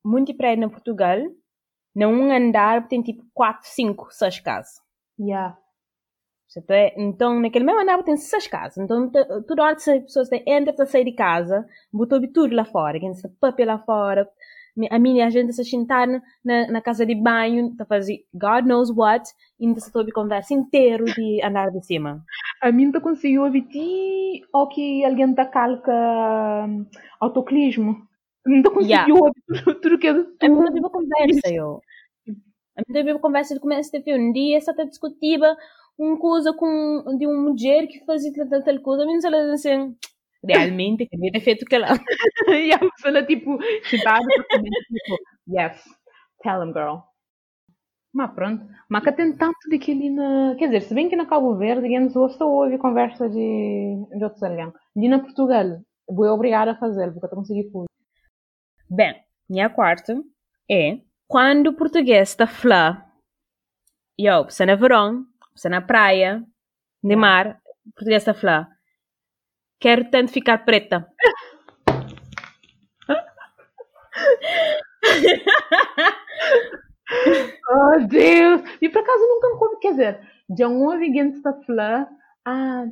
muito 0.04 0.34
prédio 0.36 0.66
na 0.66 0.70
Portugal, 0.70 1.18
num 1.94 2.30
andar 2.30 2.86
tem 2.88 3.02
tipo 3.02 3.24
4, 3.34 3.68
5, 3.68 4.08
6 4.10 4.40
casas. 4.40 4.80
Yeah. 5.18 5.58
Então, 6.96 7.40
naquele 7.40 7.64
mesmo 7.64 7.80
andar 7.80 8.02
tem 8.02 8.16
6 8.16 8.46
casas. 8.46 8.78
Então, 8.78 9.10
toda 9.46 9.62
hora 9.62 9.76
que 9.76 9.90
as 9.90 10.02
pessoas 10.02 10.28
entram 10.46 10.74
para 10.74 10.86
sair 10.86 11.04
de 11.04 11.12
casa, 11.12 11.66
botou 11.92 12.20
tudo 12.32 12.54
lá 12.54 12.64
fora. 12.64 12.98
Quem 13.00 13.10
está 13.10 13.28
papel 13.40 13.66
lá 13.66 13.78
fora. 13.78 14.28
A 14.90 14.98
minha 14.98 15.30
gente 15.30 15.54
se 15.54 15.64
sentar 15.64 16.06
na, 16.44 16.70
na 16.70 16.80
casa 16.82 17.06
de 17.06 17.14
banho, 17.14 17.68
está 17.68 17.86
fazendo 17.86 18.20
God 18.34 18.66
knows 18.66 18.90
what, 18.90 19.26
e 19.58 19.66
ainda 19.66 19.80
se 19.80 19.90
a 19.90 20.12
conversa 20.12 20.52
inteiro 20.52 21.06
de 21.06 21.40
andar 21.42 21.70
de 21.70 21.84
cima. 21.84 22.22
A 22.62 22.70
mim 22.70 22.90
não 22.90 23.00
conseguiu 23.00 23.44
ouvir 23.44 23.66
ou 24.52 24.68
que 24.68 25.02
alguém 25.04 25.30
está 25.30 25.46
calca 25.46 25.92
autoclismo. 27.18 28.06
Não 28.44 28.62
conseguiu 28.70 29.16
ouvir 29.16 29.42
tudo, 29.46 29.80
tudo 29.80 29.98
que 29.98 30.06
eu... 30.06 30.26
A 30.42 30.48
mim 30.48 30.54
não 30.54 30.72
teve 30.72 30.90
conversa, 30.90 31.48
eu. 31.50 31.80
A 32.76 32.82
mim 32.86 32.92
teve 32.92 33.18
conversa 33.18 33.54
de 33.54 33.60
começo 33.60 33.90
de 33.90 34.14
um 34.14 34.30
dia, 34.30 34.60
só 34.60 34.72
está 34.72 34.84
discutiva 34.84 35.56
uma 35.98 36.18
coisa 36.18 36.52
com, 36.52 37.16
de 37.18 37.26
uma 37.26 37.50
mulher 37.50 37.86
que 37.86 38.04
fazia 38.04 38.32
tal, 38.32 38.62
tal 38.62 38.80
coisa. 38.80 39.02
A 39.02 39.06
mim 39.06 39.18
não 39.18 39.52
assim, 39.52 39.96
realmente, 40.44 41.06
que 41.06 41.30
ter 41.30 41.40
feito 41.40 41.64
aquela. 41.64 41.88
e 42.48 42.72
a 42.72 42.78
pessoa, 42.78 43.24
tipo, 43.24 43.58
sentada, 43.84 44.26
tipo, 44.26 45.16
yes, 45.48 45.82
tell 46.42 46.62
him, 46.62 46.72
girl. 46.72 46.98
Mas 48.12 48.32
pronto, 48.32 48.66
mas 48.88 49.04
que 49.04 49.12
tem 49.12 49.36
tanto 49.36 49.68
de 49.68 49.78
que 49.78 49.94
na. 50.10 50.54
Quer 50.58 50.66
dizer, 50.66 50.82
se 50.82 50.94
bem 50.94 51.08
que 51.08 51.16
na 51.16 51.26
Cabo 51.26 51.54
Verde, 51.56 51.86
digamos, 51.86 52.14
gosta 52.14 52.44
ouvir 52.46 52.78
conversa 52.78 53.28
de, 53.28 54.06
de 54.16 54.24
outros 54.24 54.42
alianos. 54.42 54.74
Ali 54.96 55.08
na 55.08 55.18
Portugal, 55.18 55.82
vou 56.08 56.26
obrigar 56.28 56.66
a 56.66 56.78
fazer, 56.78 57.12
porque 57.12 57.24
eu 57.24 57.26
estou 57.26 57.38
conseguindo 57.40 57.70
fazer. 57.70 57.86
Bem, 58.88 59.22
minha 59.50 59.68
quarta 59.68 60.18
é 60.70 60.98
quando 61.28 61.68
o 61.68 61.74
português 61.74 62.30
está 62.30 62.46
falando, 62.46 63.02
eu, 64.18 64.44
você 64.44 64.64
na 64.64 64.76
verão, 64.76 65.26
você 65.56 65.68
na 65.68 65.80
praia, 65.80 66.42
de 67.02 67.16
mar, 67.16 67.58
o 67.86 67.92
português 67.92 68.22
está 68.22 68.34
falando, 68.34 68.66
quero 69.80 70.10
tanto 70.10 70.32
ficar 70.32 70.64
preta. 70.64 71.06
oh 77.70 78.06
Deus! 78.08 78.62
E 78.82 78.88
por 78.88 79.00
acaso 79.00 79.28
nunca 79.28 79.48
me 79.48 79.78
quer 79.80 79.90
dizer, 79.92 80.20
já 80.58 80.68
um 80.68 80.84
ouvi 80.84 81.06
gente 81.06 81.36
está 81.36 81.52
falando, 81.66 82.08
ah, 82.44 82.84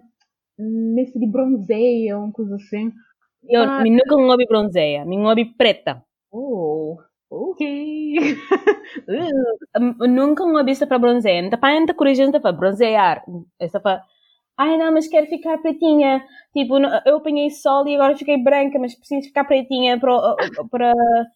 nesse 0.59 1.19
de 1.19 1.27
bronzeia, 1.27 2.19
uma 2.19 2.33
coisa 2.33 2.55
assim. 2.57 2.93
Eu 3.49 3.63
ah, 3.63 3.83
nunca 3.85 4.17
me 4.17 4.31
ouvi 4.31 4.47
bronzeia, 4.47 5.05
me 5.05 5.17
ouvi 5.19 5.45
preta. 5.57 6.03
Oh, 6.33 6.97
ok. 7.31 8.17
uh, 9.79 10.07
nunca 10.09 10.47
me 10.47 10.59
ouvi 10.59 10.87
para 10.87 10.99
bronzeia. 10.99 11.43
Não 11.43 11.49
está 11.49 11.59
para 11.59 11.95
corrigir, 11.95 12.31
para 12.41 12.53
bronzear. 12.53 13.25
Está 13.61 13.81
para 13.81 14.03
Ai 14.57 14.77
não, 14.79 14.93
mas 14.93 15.09
quero 15.09 15.27
ficar 15.27 15.59
pretinha. 15.59 16.25
Tipo, 16.53 16.79
eu 17.05 17.17
apanhei 17.17 17.51
sol 17.51 17.87
e 17.89 17.95
agora 17.97 18.17
fiquei 18.17 18.37
branca, 18.43 18.79
mas 18.79 18.95
preciso 18.95 19.27
ficar 19.27 19.45
pretinha 19.45 19.99
para, 19.99 20.37
para, 20.71 20.93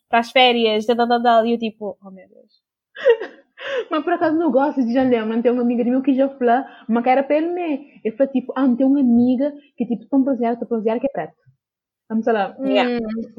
para 0.08 0.18
as 0.20 0.30
férias. 0.30 0.86
Tal, 0.86 0.96
tal, 0.96 1.22
tal. 1.22 1.46
E 1.46 1.52
eu 1.52 1.58
tipo, 1.58 1.98
oh 2.00 2.10
meu 2.10 2.28
Deus. 2.28 2.62
Mas 3.90 4.04
por 4.04 4.12
acaso 4.12 4.38
não 4.38 4.52
gosto 4.52 4.84
de 4.84 4.92
janela, 4.92 5.26
não 5.26 5.42
tem 5.42 5.50
uma 5.50 5.62
amiga 5.62 5.82
de 5.82 5.90
meu 5.90 6.00
que 6.00 6.14
já 6.14 6.28
falou, 6.28 6.64
mas 6.88 7.02
que 7.02 7.10
era 7.10 7.24
para 7.24 7.36
ele, 7.38 7.48
né? 7.48 7.80
Ele 8.04 8.16
falou 8.16 8.32
tipo, 8.32 8.52
ah, 8.54 8.68
não 8.68 8.76
tem 8.76 8.86
uma 8.86 9.00
amiga 9.00 9.52
que 9.76 9.84
tipo, 9.84 10.06
tão 10.06 10.22
bronzeada, 10.22 10.56
tão 10.56 10.68
bronzeada 10.68 11.00
que 11.00 11.08
é 11.08 11.10
preta. 11.10 11.34
Vamos 12.08 12.24
lá, 12.26 12.56
yeah. 12.60 13.04
hum, 13.04 13.34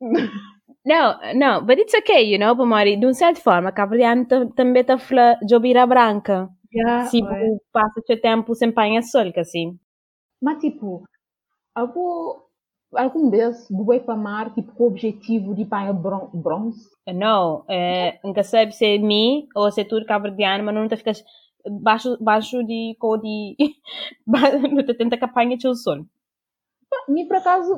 Não, 0.84 1.18
não, 1.34 1.64
but 1.64 1.78
it's 1.78 1.94
okay, 1.94 2.32
you 2.32 2.38
know, 2.38 2.56
Pomari, 2.56 2.96
de 2.96 3.04
uma 3.04 3.12
certa 3.12 3.40
forma, 3.40 3.70
Cavaliano 3.70 4.26
também 4.54 4.80
está 4.80 4.96
falando 4.98 5.40
de 5.40 5.54
ouvir 5.54 5.86
branca. 5.86 6.48
Yeah, 6.72 7.06
se 7.06 7.20
passa 7.72 8.00
o 8.00 8.20
tempo 8.20 8.54
sem 8.54 8.72
panha 8.72 9.02
sol, 9.02 9.30
assim. 9.36 9.78
Mas 10.40 10.58
tipo, 10.58 11.02
algum, 11.74 12.40
algum 12.94 13.28
vez 13.28 13.68
vou 13.70 14.00
para 14.00 14.16
mar, 14.16 14.54
tipo, 14.54 14.72
com 14.72 14.84
o 14.84 14.86
objetivo 14.86 15.54
de 15.54 15.64
panha 15.64 15.92
bron 15.92 16.30
bronze? 16.32 16.88
Não, 17.12 17.64
é, 17.68 18.18
nunca 18.24 18.42
sabe 18.42 18.72
se 18.72 18.86
é 18.86 18.98
mim 18.98 19.48
ou 19.54 19.70
se 19.70 19.82
é 19.82 19.84
tudo 19.84 20.06
cabo-verdiano, 20.06 20.64
mas 20.64 20.74
não 20.74 20.88
te 20.88 20.96
ficas 20.96 21.22
baixo, 21.82 22.16
baixo 22.20 22.64
de 22.64 22.96
cor 22.98 23.20
de... 23.20 23.56
não 24.26 24.84
te 24.84 24.94
tenta 24.94 25.18
que 25.18 25.24
apanha 25.24 25.58
o 25.64 25.74
sol. 25.74 26.06
Me 27.08 27.26
por 27.26 27.36
acaso, 27.36 27.76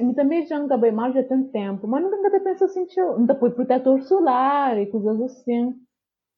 me 0.00 0.14
também 0.14 0.46
já 0.46 0.62
acabei 0.62 0.90
mais 0.90 1.16
há 1.16 1.22
tanto 1.22 1.50
tempo, 1.50 1.86
mas 1.86 2.02
nunca 2.02 2.28
até 2.28 2.40
penso 2.40 2.64
assim, 2.64 2.86
não 2.96 3.26
depois 3.26 3.54
protetor 3.54 4.02
solar 4.02 4.78
e 4.78 4.86
coisas 4.86 5.20
assim. 5.20 5.74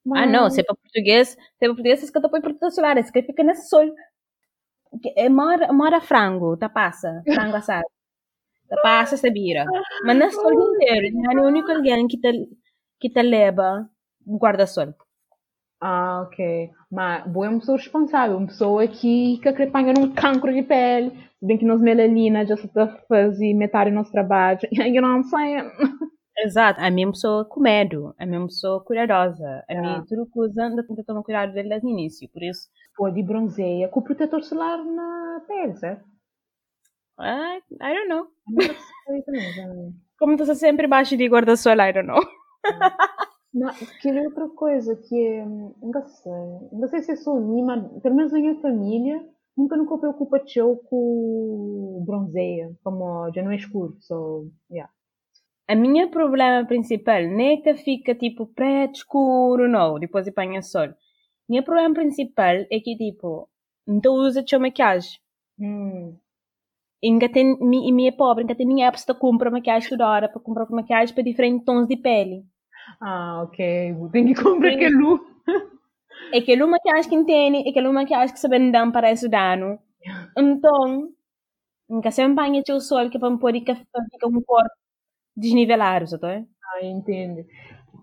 Mas... 0.04 0.22
Ah, 0.22 0.26
não, 0.26 0.50
se 0.50 0.60
é 0.60 0.64
para 0.64 0.76
português, 0.76 1.28
se 1.30 1.36
é 1.36 1.66
para 1.66 1.68
português, 1.68 2.02
é 2.08 2.12
que 2.12 2.20
depois 2.20 2.42
protetor 2.42 2.70
solar, 2.70 3.12
que 3.12 3.22
fica 3.22 3.42
nesse 3.42 3.68
sol. 3.68 3.92
É 5.16 5.28
mora, 5.28 5.72
mora 5.72 6.00
frango, 6.00 6.56
tá 6.56 6.68
passa, 6.68 7.22
frango 7.34 7.56
assado. 7.56 7.86
Tá 8.68 8.76
passa, 8.82 9.16
sabira. 9.16 9.64
Mas 10.04 10.16
na 10.18 10.30
sol 10.30 10.52
inteiro, 10.75 11.16
não 11.16 11.32
é 11.32 11.42
o 11.42 11.48
único 11.48 11.70
alguém 11.70 12.06
que 12.08 12.18
te, 12.18 12.48
que 13.00 13.10
te 13.10 13.22
leva 13.22 13.88
guarda-sol. 14.26 14.94
Ah, 15.80 16.23
ok. 16.26 16.71
Mas 16.90 17.26
boa 17.26 17.47
é 17.47 17.49
uma 17.50 17.59
pessoa 17.61 17.76
responsável, 17.76 18.37
uma 18.37 18.47
pessoa 18.47 18.87
que, 18.88 19.38
que 19.38 19.49
apanha 19.62 19.92
um 19.99 20.12
cancro 20.14 20.52
de 20.52 20.62
pele, 20.62 21.12
bem 21.40 21.59
que 21.59 21.64
nos 21.64 21.80
melanina 21.80 22.47
já 22.47 22.56
se 22.56 22.66
está 22.66 22.87
fazer 23.09 23.54
metade 23.54 23.90
do 23.90 23.97
nosso 23.97 24.11
trabalho. 24.11 24.61
You 24.73 25.02
know 25.02 25.11
what 25.11 25.21
I'm 25.21 25.30
saying? 25.30 25.71
Exato, 26.38 26.80
a 26.80 26.90
minha 26.90 27.11
pessoa 27.11 27.47
com 27.47 27.61
medo, 27.61 28.14
a 28.18 28.26
minha 28.26 28.45
pessoa 28.45 28.85
cuidadosa, 28.85 29.64
a 29.71 29.75
minha 29.75 30.04
tudo 30.06 30.26
coisa 30.26 30.66
anda 30.66 30.87
tenta 30.87 31.02
tomar 31.02 31.23
cuidado 31.23 31.54
dele 31.54 31.71
desde 31.71 31.87
o 31.87 31.90
início, 31.90 32.28
por 32.30 32.42
isso. 32.42 32.68
Pode 32.95 33.23
bronzeia 33.23 33.88
com 33.88 34.02
protetor 34.02 34.42
solar 34.42 34.85
na 34.85 35.42
pele, 35.49 35.75
certo? 35.76 36.04
I, 37.18 37.62
I 37.80 37.95
don't 37.95 38.09
know. 38.09 38.26
Como 40.18 40.33
estou 40.35 40.54
sempre 40.54 40.87
baixo 40.87 41.16
de 41.16 41.26
guarda-sol, 41.26 41.80
I 41.80 41.92
don't 41.92 42.06
know. 42.06 42.21
Não, 43.56 43.72
queria 44.02 44.25
outra 44.25 44.50
coisa 44.50 44.94
que 44.94 45.18
é, 45.18 45.46
não 45.46 46.06
sei, 46.06 46.32
não 46.72 46.88
sei 46.88 47.00
se 47.00 47.16
só 47.16 47.34
mim, 47.40 47.62
mas 47.62 48.02
pelo 48.02 48.14
menos 48.14 48.30
na 48.30 48.38
minha 48.38 48.60
família 48.60 49.26
nunca 49.56 49.78
nunca 49.78 49.96
preocupa 49.96 50.40
teu 50.40 50.76
com 50.90 52.04
bronzeia, 52.04 52.70
como 52.84 53.32
já 53.34 53.42
não 53.42 53.50
é 53.50 53.56
escuro, 53.56 53.96
so, 54.00 54.50
yeah. 54.70 54.92
A 55.66 55.75
minha 55.75 56.06
problema 56.10 56.66
principal 56.66 57.22
é 57.22 57.56
que 57.56 57.75
fica 57.76 58.14
tipo 58.14 58.46
preto, 58.46 58.96
escuro, 58.96 59.66
não, 59.66 59.98
depois 59.98 60.28
apanha 60.28 60.60
sol. 60.60 60.88
Minha 61.48 61.62
problema 61.62 61.94
principal 61.94 62.56
é 62.70 62.78
que 62.78 62.94
tipo, 62.94 63.48
não 63.86 64.12
usa 64.16 64.44
teu 64.44 64.60
maquiagem. 64.60 65.18
Hum. 65.58 66.14
Ainda 67.02 67.26
tem, 67.30 67.58
minha 67.58 68.14
pobre, 68.14 68.42
ainda 68.42 68.54
tem 68.54 68.66
minha 68.66 68.88
época 68.88 69.14
de 69.14 69.18
comprar 69.18 69.50
maquiagem 69.50 69.88
toda 69.88 70.06
hora, 70.06 70.28
para 70.28 70.42
comprar 70.42 70.68
maquiagem 70.68 71.14
para 71.14 71.25
diferentes 71.25 71.64
tons 71.64 71.88
de 71.88 71.96
pele. 71.96 72.44
Ah, 73.00 73.43
ok. 73.43 73.95
Tem 74.12 74.26
que 74.26 74.35
comprar 74.35 74.73
aquele 74.73 74.97
É 76.33 76.38
aquele 76.38 76.64
maquiagem 76.64 77.11
que 77.11 77.25
tem, 77.25 77.66
é 77.66 77.71
aquele 77.71 77.88
maquiagem 77.88 78.35
que 78.35 78.40
sabe 78.40 78.71
dar 78.71 78.90
para 78.90 79.11
esse 79.11 79.28
dano. 79.28 79.78
Então, 80.37 81.11
nunca 81.88 82.11
se 82.11 82.23
apanha 82.23 82.62
o 82.71 82.81
sol 82.81 83.11
que 83.11 83.19
para 83.19 83.37
pôr 83.37 83.57
e 83.57 83.61
fica 83.61 84.26
um 84.26 84.43
corpo 84.43 84.71
desnivelado, 85.37 86.07
sabe? 86.07 86.47
Ah, 86.64 86.85
entendo. 86.85 87.45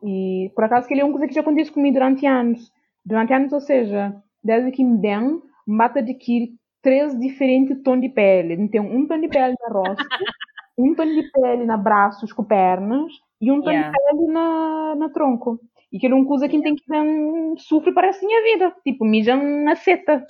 E 0.04 0.52
por 0.56 0.66
acaso 0.66 0.88
que 0.88 0.94
ele 0.94 1.02
é 1.02 1.06
uma 1.06 1.14
coisa 1.14 1.28
que 1.28 1.34
já 1.34 1.42
acontece 1.42 1.72
comigo 1.72 1.96
durante 1.96 2.26
anos. 2.26 2.72
Durante 3.06 3.34
anos, 3.34 3.54
ou 3.54 3.62
seja, 3.62 4.16
desde 4.44 4.72
que 4.72 4.84
me 4.84 5.02
dão, 5.02 5.42
mata 5.66 6.02
de 6.02 6.14
que 6.14 6.56
três 6.82 7.18
diferentes 7.20 7.82
tons 7.84 8.02
de 8.02 8.10
pele. 8.10 8.56
Então, 8.56 8.86
um 8.86 9.08
tom 9.08 9.20
de 9.20 9.30
pele 9.30 9.56
na 9.62 9.74
rosto, 9.74 9.98
um 10.78 10.94
tom 10.96 11.06
de 11.06 11.24
pele 11.32 11.66
na 11.66 11.78
braços 11.78 12.34
com 12.34 12.44
pernas 12.44 13.12
e 13.44 13.52
um 13.52 13.62
yeah. 13.70 13.92
na, 14.30 14.96
na 14.96 15.10
tronco. 15.10 15.60
E 15.92 16.00
que 16.00 16.08
não 16.08 16.26
usa 16.28 16.48
quem 16.48 16.62
tem 16.62 16.76
que 16.76 16.84
um, 16.94 17.56
sofre 17.58 17.94
para 17.94 18.10
assim 18.10 18.34
a 18.34 18.42
vida. 18.42 18.76
Tipo, 18.84 19.04
mijam 19.04 19.44
na 19.64 19.76
seta. 19.76 20.26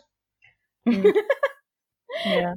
yeah. 2.26 2.56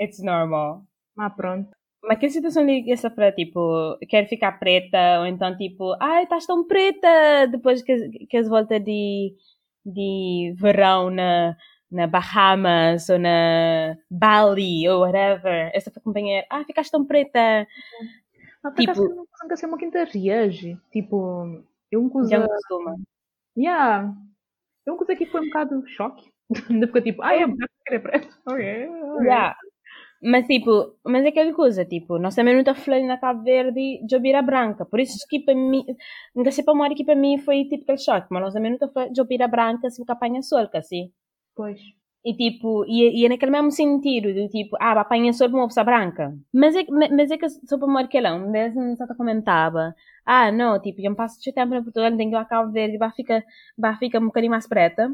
It's 0.00 0.22
normal. 0.22 0.84
Mas 1.14 1.34
pronto. 1.34 1.70
Mas 2.02 2.18
que 2.18 2.30
situação 2.30 2.66
essa 2.88 3.10
para 3.10 3.30
tipo, 3.32 3.96
quer 4.08 4.26
ficar 4.28 4.58
preta, 4.58 5.20
ou 5.20 5.26
então 5.26 5.56
tipo, 5.56 5.94
ai, 6.00 6.24
estás 6.24 6.46
tão 6.46 6.66
preta 6.66 7.46
depois 7.48 7.80
que, 7.82 8.26
que 8.26 8.36
as 8.36 8.48
volta 8.48 8.80
de, 8.80 9.36
de 9.84 10.52
verão 10.58 11.10
na, 11.10 11.56
na 11.92 12.06
Bahamas 12.08 13.08
ou 13.08 13.18
na 13.18 13.94
Bali 14.10 14.88
ou 14.88 15.02
whatever. 15.02 15.70
Essa 15.74 15.92
companheira, 16.00 16.46
ah, 16.50 16.64
ficaste 16.64 16.90
tão 16.90 17.04
preta. 17.04 17.66
Mas 18.62 18.74
tipo, 18.74 19.08
não 19.08 19.26
nunca 19.42 19.56
ser 19.56 19.66
uma 19.66 19.78
quinta 19.78 20.04
reage. 20.04 20.78
Tipo, 20.90 21.62
eu 21.90 22.10
uso. 22.14 22.30
Já 22.30 22.46
costuma. 22.46 22.96
Yeah. 23.56 24.14
Eu 24.86 24.94
uso 24.94 25.12
aqui 25.12 25.26
foi 25.26 25.40
um 25.40 25.46
bocado 25.46 25.86
choque. 25.88 26.30
Ainda 26.70 26.86
fica 26.86 27.02
tipo, 27.02 27.22
ai, 27.22 27.42
é 27.42 27.46
branco, 27.46 27.72
é 27.88 27.98
preto. 27.98 28.38
Ok, 28.46 28.88
Yeah. 29.24 29.56
Mas 30.24 30.46
tipo, 30.46 30.96
mas 31.04 31.24
é 31.24 31.28
aquela 31.28 31.52
coisa, 31.52 31.84
tipo, 31.84 32.16
nós 32.16 32.36
também 32.36 32.54
não 32.54 32.74
falando 32.76 33.06
na 33.06 33.18
Cabo 33.18 33.42
Verde 33.42 34.00
de 34.06 34.16
Obira 34.16 34.40
Branca, 34.40 34.86
por 34.86 35.00
isso 35.00 35.18
que 35.28 35.40
para 35.40 35.52
mim, 35.52 35.84
não 36.32 36.48
sei 36.52 36.62
para 36.62 36.94
que 36.94 37.04
para 37.04 37.16
mim 37.16 37.38
foi 37.38 37.64
tipo 37.64 37.82
aquele 37.82 37.98
choque, 37.98 38.28
mas 38.30 38.40
nós 38.40 38.54
também 38.54 38.70
não 38.70 38.88
falando 38.92 39.12
de 39.12 39.20
Obira 39.20 39.48
Branca 39.48 39.90
se 39.90 40.00
o 40.00 40.04
apanha 40.08 40.40
solca, 40.40 40.78
assim. 40.78 41.10
Pois. 41.56 41.80
E 42.24 42.34
tipo, 42.36 42.84
e, 42.86 43.20
e 43.20 43.26
é 43.26 43.28
naquele 43.28 43.50
mesmo 43.50 43.70
sentido, 43.72 44.32
de 44.32 44.48
tipo, 44.48 44.76
ah, 44.80 44.92
apanha 45.00 45.32
sopa 45.32 45.56
uma 45.56 45.64
opção 45.64 45.84
branca. 45.84 46.32
Mas 46.52 46.74
é, 46.76 46.84
mas 46.88 47.30
é 47.32 47.36
que 47.36 47.48
sopa 47.48 47.86
marquelão, 47.86 48.48
mesmo 48.48 48.80
não 48.80 48.94
comentava, 49.16 49.94
ah, 50.24 50.52
não, 50.52 50.80
tipo, 50.80 51.00
eu 51.00 51.14
passo 51.16 51.40
de 51.40 51.52
tempo 51.52 51.74
na 51.74 51.82
Portugal, 51.82 52.16
tenho 52.16 52.30
que 52.30 52.36
ir 52.36 52.38
a 52.38 52.44
Cabo 52.44 52.70
Verde, 52.72 52.96
vai 52.98 53.10
ficar, 53.10 53.42
vai 53.76 53.96
ficar 53.96 54.20
um 54.20 54.26
bocadinho 54.26 54.52
mais 54.52 54.68
preta. 54.68 55.10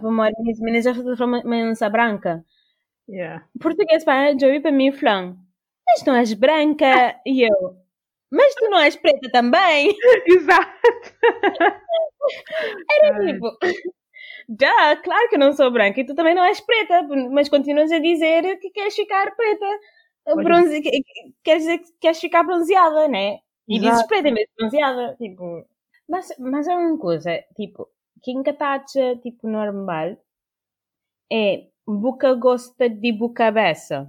Vou 0.00 0.10
morar 0.12 0.32
mas 0.60 0.84
já 0.84 0.94
fazer 0.94 1.22
uma 1.22 1.42
mensa 1.44 1.88
branca. 1.88 2.44
Yeah. 3.08 3.44
Português, 3.60 4.04
já 4.04 4.46
ouvi 4.46 4.60
para 4.60 4.72
mim 4.72 4.92
flan, 4.92 5.36
mas 5.86 6.04
não 6.04 6.14
és 6.14 6.32
branca, 6.34 7.20
e 7.26 7.42
eu, 7.42 7.76
mas 8.30 8.54
tu 8.54 8.70
não 8.70 8.78
és 8.78 8.96
preta 8.96 9.30
também. 9.30 9.94
Exato. 10.26 10.72
Era 13.02 13.26
tipo, 13.26 13.46
Duh, 14.54 15.02
claro 15.02 15.28
que 15.30 15.36
eu 15.36 15.38
não 15.38 15.54
sou 15.54 15.70
branca 15.70 15.98
e 16.00 16.04
tu 16.04 16.14
também 16.14 16.34
não 16.34 16.44
és 16.44 16.60
preta, 16.60 17.02
mas 17.30 17.48
continuas 17.48 17.90
a 17.90 17.98
dizer 17.98 18.58
que 18.58 18.70
queres 18.70 18.94
ficar 18.94 19.34
preta. 19.34 19.66
Bronze... 20.36 20.82
Quer 21.42 21.56
dizer 21.56 21.78
que 21.78 21.92
queres 21.98 22.20
ficar 22.20 22.42
bronzeada, 22.42 23.08
né? 23.08 23.38
E 23.66 23.76
Exato. 23.76 23.90
dizes 23.90 24.06
preta 24.06 24.28
em 24.28 24.34
vez 24.34 24.46
de 24.48 24.54
bronzeada. 24.56 25.16
Tipo... 25.16 25.64
Mas, 26.06 26.34
mas 26.38 26.68
é 26.68 26.76
uma 26.76 26.98
coisa, 26.98 27.42
tipo, 27.56 27.88
quem 28.22 28.42
catacha, 28.42 29.16
tipo, 29.22 29.48
normal 29.48 30.18
é 31.32 31.68
boca 31.86 32.34
gosta 32.34 32.90
de 32.90 33.12
boca 33.12 33.50
beça. 33.50 34.06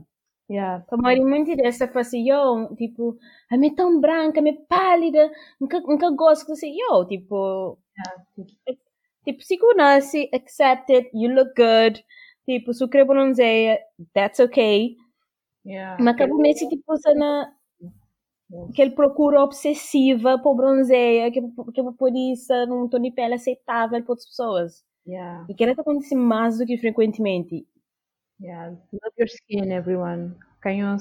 Yeah. 0.51 0.83
Como 0.89 1.07
é 1.07 1.15
muito 1.15 1.55
dessa 1.55 1.85
assim, 1.85 2.29
eu, 2.29 2.75
tipo, 2.75 3.17
a 3.49 3.57
minha 3.57 3.71
é 3.71 3.75
tão 3.75 4.01
branca, 4.01 4.39
a 4.39 4.43
minha 4.43 4.55
é 4.55 4.65
pálida, 4.67 5.31
nunca, 5.59 5.79
nunca 5.79 6.09
gosto 6.11 6.51
assim, 6.51 6.75
eu, 6.77 7.05
tipo, 7.07 7.79
yeah. 7.97 8.82
Tipo, 9.23 9.41
se 9.41 9.57
conhece, 9.57 10.29
accept 10.33 10.91
it, 10.91 11.09
you 11.13 11.33
look 11.33 11.53
good. 11.55 12.03
Tipo, 12.45 12.73
se 12.73 12.83
o 12.83 12.87
bronzeia, 12.87 13.79
that's 14.13 14.39
okay. 14.39 14.97
Yeah. 15.65 15.97
Mas 15.99 16.15
acaba 16.15 16.35
nesse 16.37 16.67
tipo 16.67 16.93
na 17.15 17.53
que 18.73 18.81
ele 18.81 18.91
procura 18.91 19.41
obsessiva 19.41 20.37
por 20.37 20.55
bronzeia, 20.55 21.31
que, 21.31 21.41
que 21.41 21.83
por 21.97 22.15
isso 22.15 22.53
num 22.67 22.87
tom 22.87 22.99
de 22.99 23.11
pele 23.11 23.35
aceitável 23.35 24.01
para 24.03 24.11
outras 24.11 24.27
pessoas. 24.27 24.83
Yeah. 25.07 25.45
E 25.49 25.53
que 25.53 25.65
isso 25.65 25.81
acontece 25.81 26.15
mais 26.15 26.57
do 26.57 26.65
que 26.65 26.77
frequentemente. 26.77 27.65
Yeah, 28.41 28.71
love 28.91 29.15
your 29.17 29.27
skin, 29.27 29.71
everyone. 29.71 30.35
Can 30.61 30.77
you, 30.77 30.97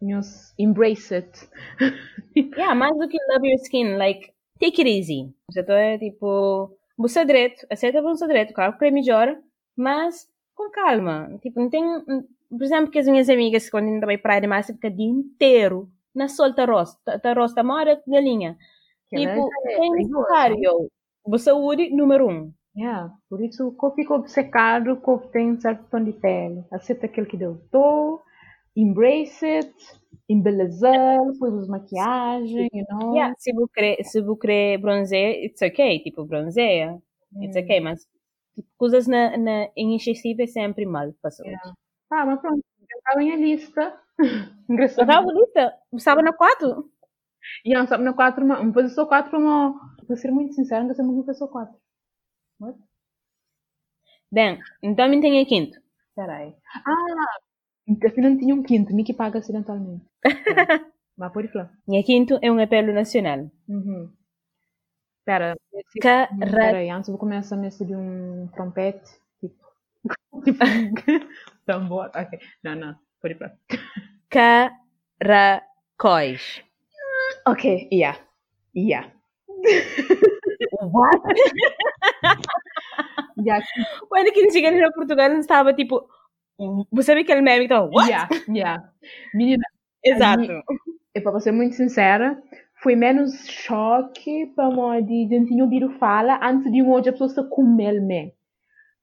you 0.00 0.20
embrace 0.58 1.14
it? 1.14 1.48
yeah, 2.56 2.74
mais 2.74 2.96
do 2.96 3.08
que 3.08 3.18
love 3.30 3.46
your 3.46 3.58
skin, 3.60 3.98
like, 3.98 4.32
take 4.60 4.80
it 4.80 4.88
easy. 4.88 5.34
Então 5.56 5.74
é 5.74 5.98
tipo, 5.98 6.76
Buça 6.96 7.24
direito, 7.24 7.66
aceita 7.70 8.00
buça 8.00 8.26
direito, 8.26 8.54
claro 8.54 8.78
que 8.78 8.84
é 8.84 8.90
melhor, 8.90 9.36
mas 9.76 10.28
com 10.54 10.70
calma. 10.70 11.36
Tipo, 11.42 11.60
não 11.60 11.70
tem. 11.70 11.82
Por 12.48 12.62
exemplo, 12.62 12.90
que 12.90 12.98
as 12.98 13.06
minhas 13.06 13.28
amigas, 13.28 13.68
quando 13.68 13.86
ainda 13.86 14.06
vai 14.06 14.16
praia 14.16 14.40
demais, 14.40 14.66
fica 14.66 14.88
o 14.88 14.90
dia 14.90 15.06
inteiro 15.06 15.88
na 16.14 16.28
solta 16.28 16.64
rosta, 16.64 17.18
tá 17.18 17.32
rosta 17.32 17.62
mora 17.64 18.00
galinha. 18.06 18.56
Que 19.08 19.16
tipo, 19.16 19.50
é, 19.66 19.86
é 19.86 19.90
necessário. 19.90 20.88
Boa 21.26 21.38
saúde, 21.38 21.90
número 21.90 22.28
um. 22.28 22.52
Yeah. 22.76 23.12
Por 23.30 23.40
isso, 23.42 23.68
o 23.68 23.72
corpo 23.72 23.96
fica 23.96 24.14
obcecado, 24.14 24.92
o 24.92 24.96
corpo 25.00 25.28
tem 25.28 25.52
um 25.52 25.60
certo 25.60 25.84
tom 25.90 26.02
de 26.02 26.12
pele. 26.12 26.64
Aceita 26.70 27.06
aquele 27.06 27.26
que 27.26 27.36
deu 27.36 27.60
dor, 27.72 28.22
embrace 28.76 29.44
it, 29.44 29.74
embelezar, 30.28 31.20
depois 31.32 31.68
maquiagem, 31.68 32.68
you 32.72 32.84
know? 32.88 33.14
Yeah, 33.14 33.34
se 33.38 33.52
você 33.52 33.72
querer, 33.72 34.04
se 34.04 34.20
você 34.20 34.40
querer 34.40 34.78
bronzear, 34.78 35.30
it's 35.32 35.62
okay, 35.62 36.00
tipo, 36.00 36.24
bronzeia, 36.24 37.00
it's 37.40 37.56
okay, 37.56 37.80
mas 37.80 38.00
tipo, 38.54 38.68
coisas 38.76 39.06
na, 39.06 39.36
na, 39.36 39.68
em 39.76 39.96
excessivo 39.96 40.42
é 40.42 40.46
sempre 40.46 40.86
mal 40.86 41.12
para 41.20 41.30
saúde. 41.30 41.52
Yeah. 41.52 41.74
Ah, 42.12 42.26
mas 42.26 42.40
pronto, 42.40 42.64
eu 42.80 42.98
estava 42.98 43.22
em 43.22 43.32
a 43.32 43.36
lista. 43.36 44.00
Engraçado. 44.68 45.10
Estava 45.10 45.32
lista? 45.32 45.74
Estava 45.92 46.22
na 46.22 46.32
4? 46.32 46.90
Yeah, 47.66 47.84
estava 47.84 48.02
na 48.02 48.12
4, 48.14 48.46
mas 48.46 48.66
depois 48.66 48.88
eu 48.88 48.94
sou 48.94 49.06
4, 49.06 49.40
mas 49.40 50.06
para 50.06 50.16
ser 50.16 50.30
muito 50.30 50.54
que 50.54 51.30
eu 51.30 51.34
sou 51.34 51.48
4. 51.48 51.74
What? 52.60 52.78
Bem, 54.30 54.58
então 54.82 55.08
me 55.08 55.20
tem 55.20 55.40
a 55.40 55.46
quinto. 55.46 55.78
Espera 56.08 56.36
aí. 56.36 56.54
Ah, 56.86 57.38
Afinal 58.06 58.30
não 58.30 58.38
tinha 58.38 58.54
um 58.54 58.62
quinto, 58.62 58.94
me 58.94 59.04
que 59.04 59.12
paga 59.12 59.38
acidentalmente. 59.38 60.04
Mas 61.16 61.32
pode 61.32 61.48
falar. 61.48 61.70
Minha 61.86 62.02
quinto 62.02 62.38
é 62.40 62.50
um 62.50 62.58
apelo 62.60 62.92
nacional. 62.92 63.50
Uhum. 63.68 64.10
Pera, 65.24 65.54
esse, 65.72 65.98
Cara- 66.00 66.28
pera 66.38 66.78
aí, 66.78 66.90
antes 66.90 67.08
vou 67.08 67.18
começar 67.18 67.56
a 67.56 67.58
de 67.84 67.94
um 67.94 68.48
trompete. 68.54 69.10
Tipo, 69.40 69.54
tipo 70.44 70.58
tambor. 71.66 72.10
Ok, 72.14 72.38
não, 72.62 72.74
não, 72.74 72.94
pode 73.20 73.34
falar. 73.34 73.56
Caracóis. 75.20 76.62
Ok, 77.46 77.88
yeah, 77.92 78.18
yeah. 78.76 79.10
What? 80.80 81.22
Yeah, 83.36 83.64
Quando 84.08 84.32
que 84.32 84.48
chega 84.52 84.68
ali 84.68 84.80
no 84.80 84.92
Portugal, 84.92 85.28
eu 85.30 85.38
estava 85.40 85.74
tipo. 85.74 86.08
Você 86.92 87.02
sabe 87.06 87.20
aquele 87.22 87.40
meme 87.40 87.66
que 87.66 87.72
estava. 87.72 87.90
What? 87.90 88.08
yeah, 88.08 88.28
yeah. 88.48 88.92
Menina, 89.34 89.64
Exato. 90.04 90.62
e 91.14 91.20
para 91.20 91.40
ser 91.40 91.52
muito 91.52 91.74
sincera, 91.74 92.40
foi 92.82 92.94
menos 92.94 93.46
choque 93.48 94.46
para 94.54 94.68
nós 94.70 95.04
de 95.06 95.26
gente 95.28 95.60
ouvido 95.60 95.90
fala 95.98 96.38
antes 96.42 96.70
de 96.70 96.82
um 96.82 96.92
hoje 96.92 97.08
a 97.08 97.12
pessoa 97.12 97.30
se 97.30 97.48
comer 97.48 98.00
me 98.00 98.34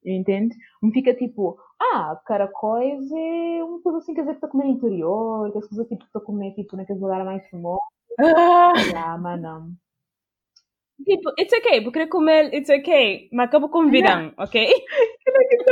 Entende? 0.05 0.55
Não 0.81 0.91
fica 0.91 1.13
tipo, 1.13 1.57
ah, 1.79 2.19
caracóis 2.25 3.11
é 3.11 3.63
uma 3.63 3.79
coisa 3.81 3.99
assim, 3.99 4.13
quer 4.13 4.21
dizer, 4.21 4.33
que 4.33 4.37
está 4.37 4.47
a 4.47 4.49
comer 4.49 4.65
no 4.65 4.71
interior, 4.71 5.51
que 5.51 5.57
as 5.59 5.67
coisas 5.67 5.87
tipo, 5.87 6.03
está 6.05 6.19
a 6.19 6.23
comer 6.23 6.53
tipo, 6.53 6.75
naqueles 6.75 7.01
lugares 7.01 7.25
mais 7.25 7.47
famosos. 7.49 7.81
Ah, 8.19 8.71
Ah, 8.95 9.17
mas 9.17 9.41
não. 9.41 9.71
tipo, 11.05 11.29
it's 11.39 11.53
okay, 11.53 11.81
porque 11.81 12.07
comer, 12.07 12.53
it's 12.53 12.69
okay. 12.69 13.29
Mas 13.31 13.47
acabo 13.47 13.69
com 13.69 13.89
virão, 13.89 14.33
ok? 14.37 14.67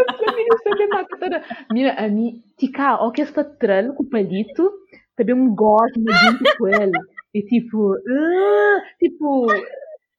Mira, 1.71 1.93
a 1.93 2.08
mim, 2.08 2.43
tica, 2.58 2.95
ó 2.95 3.12
que 3.12 3.21
esta 3.21 3.43
tralha 3.43 3.93
com 3.93 4.03
o 4.03 4.10
palito, 4.10 4.71
também 5.15 5.36
um 5.36 5.53
gosto 5.53 5.99
de 5.99 6.12
gente 6.12 6.58
com 6.58 6.67
ele. 6.67 6.97
E 7.34 7.43
tipo, 7.43 7.93
ah, 7.93 8.82
tipo, 8.97 9.47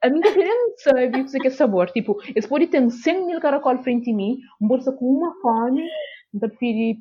a 0.03 0.09
mim 0.09 0.21
que 0.21 0.45
não 0.45 0.73
sabe 0.77 1.21
o 1.21 1.27
que 1.27 1.49
é 1.49 1.51
sabor. 1.51 1.91
Tipo, 1.91 2.17
esse 2.35 2.49
pode 2.49 2.69
ter 2.69 2.89
100 2.89 3.27
mil 3.27 3.41
caracol 3.41 3.79
frente 3.83 4.11
a 4.13 4.15
mim, 4.15 4.39
um 4.61 4.69
bolsa 4.69 4.93
com 4.93 5.07
uma 5.07 5.35
fome, 5.41 5.89
não 6.33 6.41
prefiro, 6.41 7.01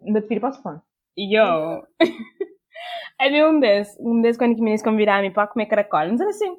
não 0.00 0.12
prefiro 0.14 0.40
para 0.40 0.52
fome. 0.52 0.80
Yo. 1.18 1.84
A 3.20 3.28
mim 3.28 3.42
um 3.42 3.60
vez, 3.60 3.94
um 4.00 4.22
vez 4.22 4.38
quando 4.38 4.56
que 4.56 4.62
me 4.62 4.82
convidaram 4.82 5.30
para 5.30 5.46
comer 5.46 5.66
caracol, 5.66 6.08
não 6.08 6.16
sei 6.16 6.28
assim. 6.28 6.56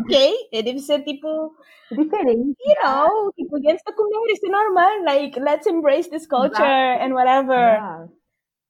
Ok, 0.00 0.34
e 0.52 0.62
deve 0.62 0.78
ser 0.78 1.02
tipo, 1.04 1.54
Diferente. 1.90 2.54
you 2.64 2.74
know, 2.82 3.30
tipo, 3.36 3.56
gente 3.58 3.76
está 3.76 3.92
comer, 3.92 4.32
isso 4.32 4.46
é 4.46 4.50
normal, 4.50 5.02
like, 5.04 5.38
let's 5.40 5.66
embrace 5.66 6.08
this 6.10 6.26
culture 6.26 6.62
and 6.64 7.12
whatever. 7.14 7.54
Yeah. 7.54 8.06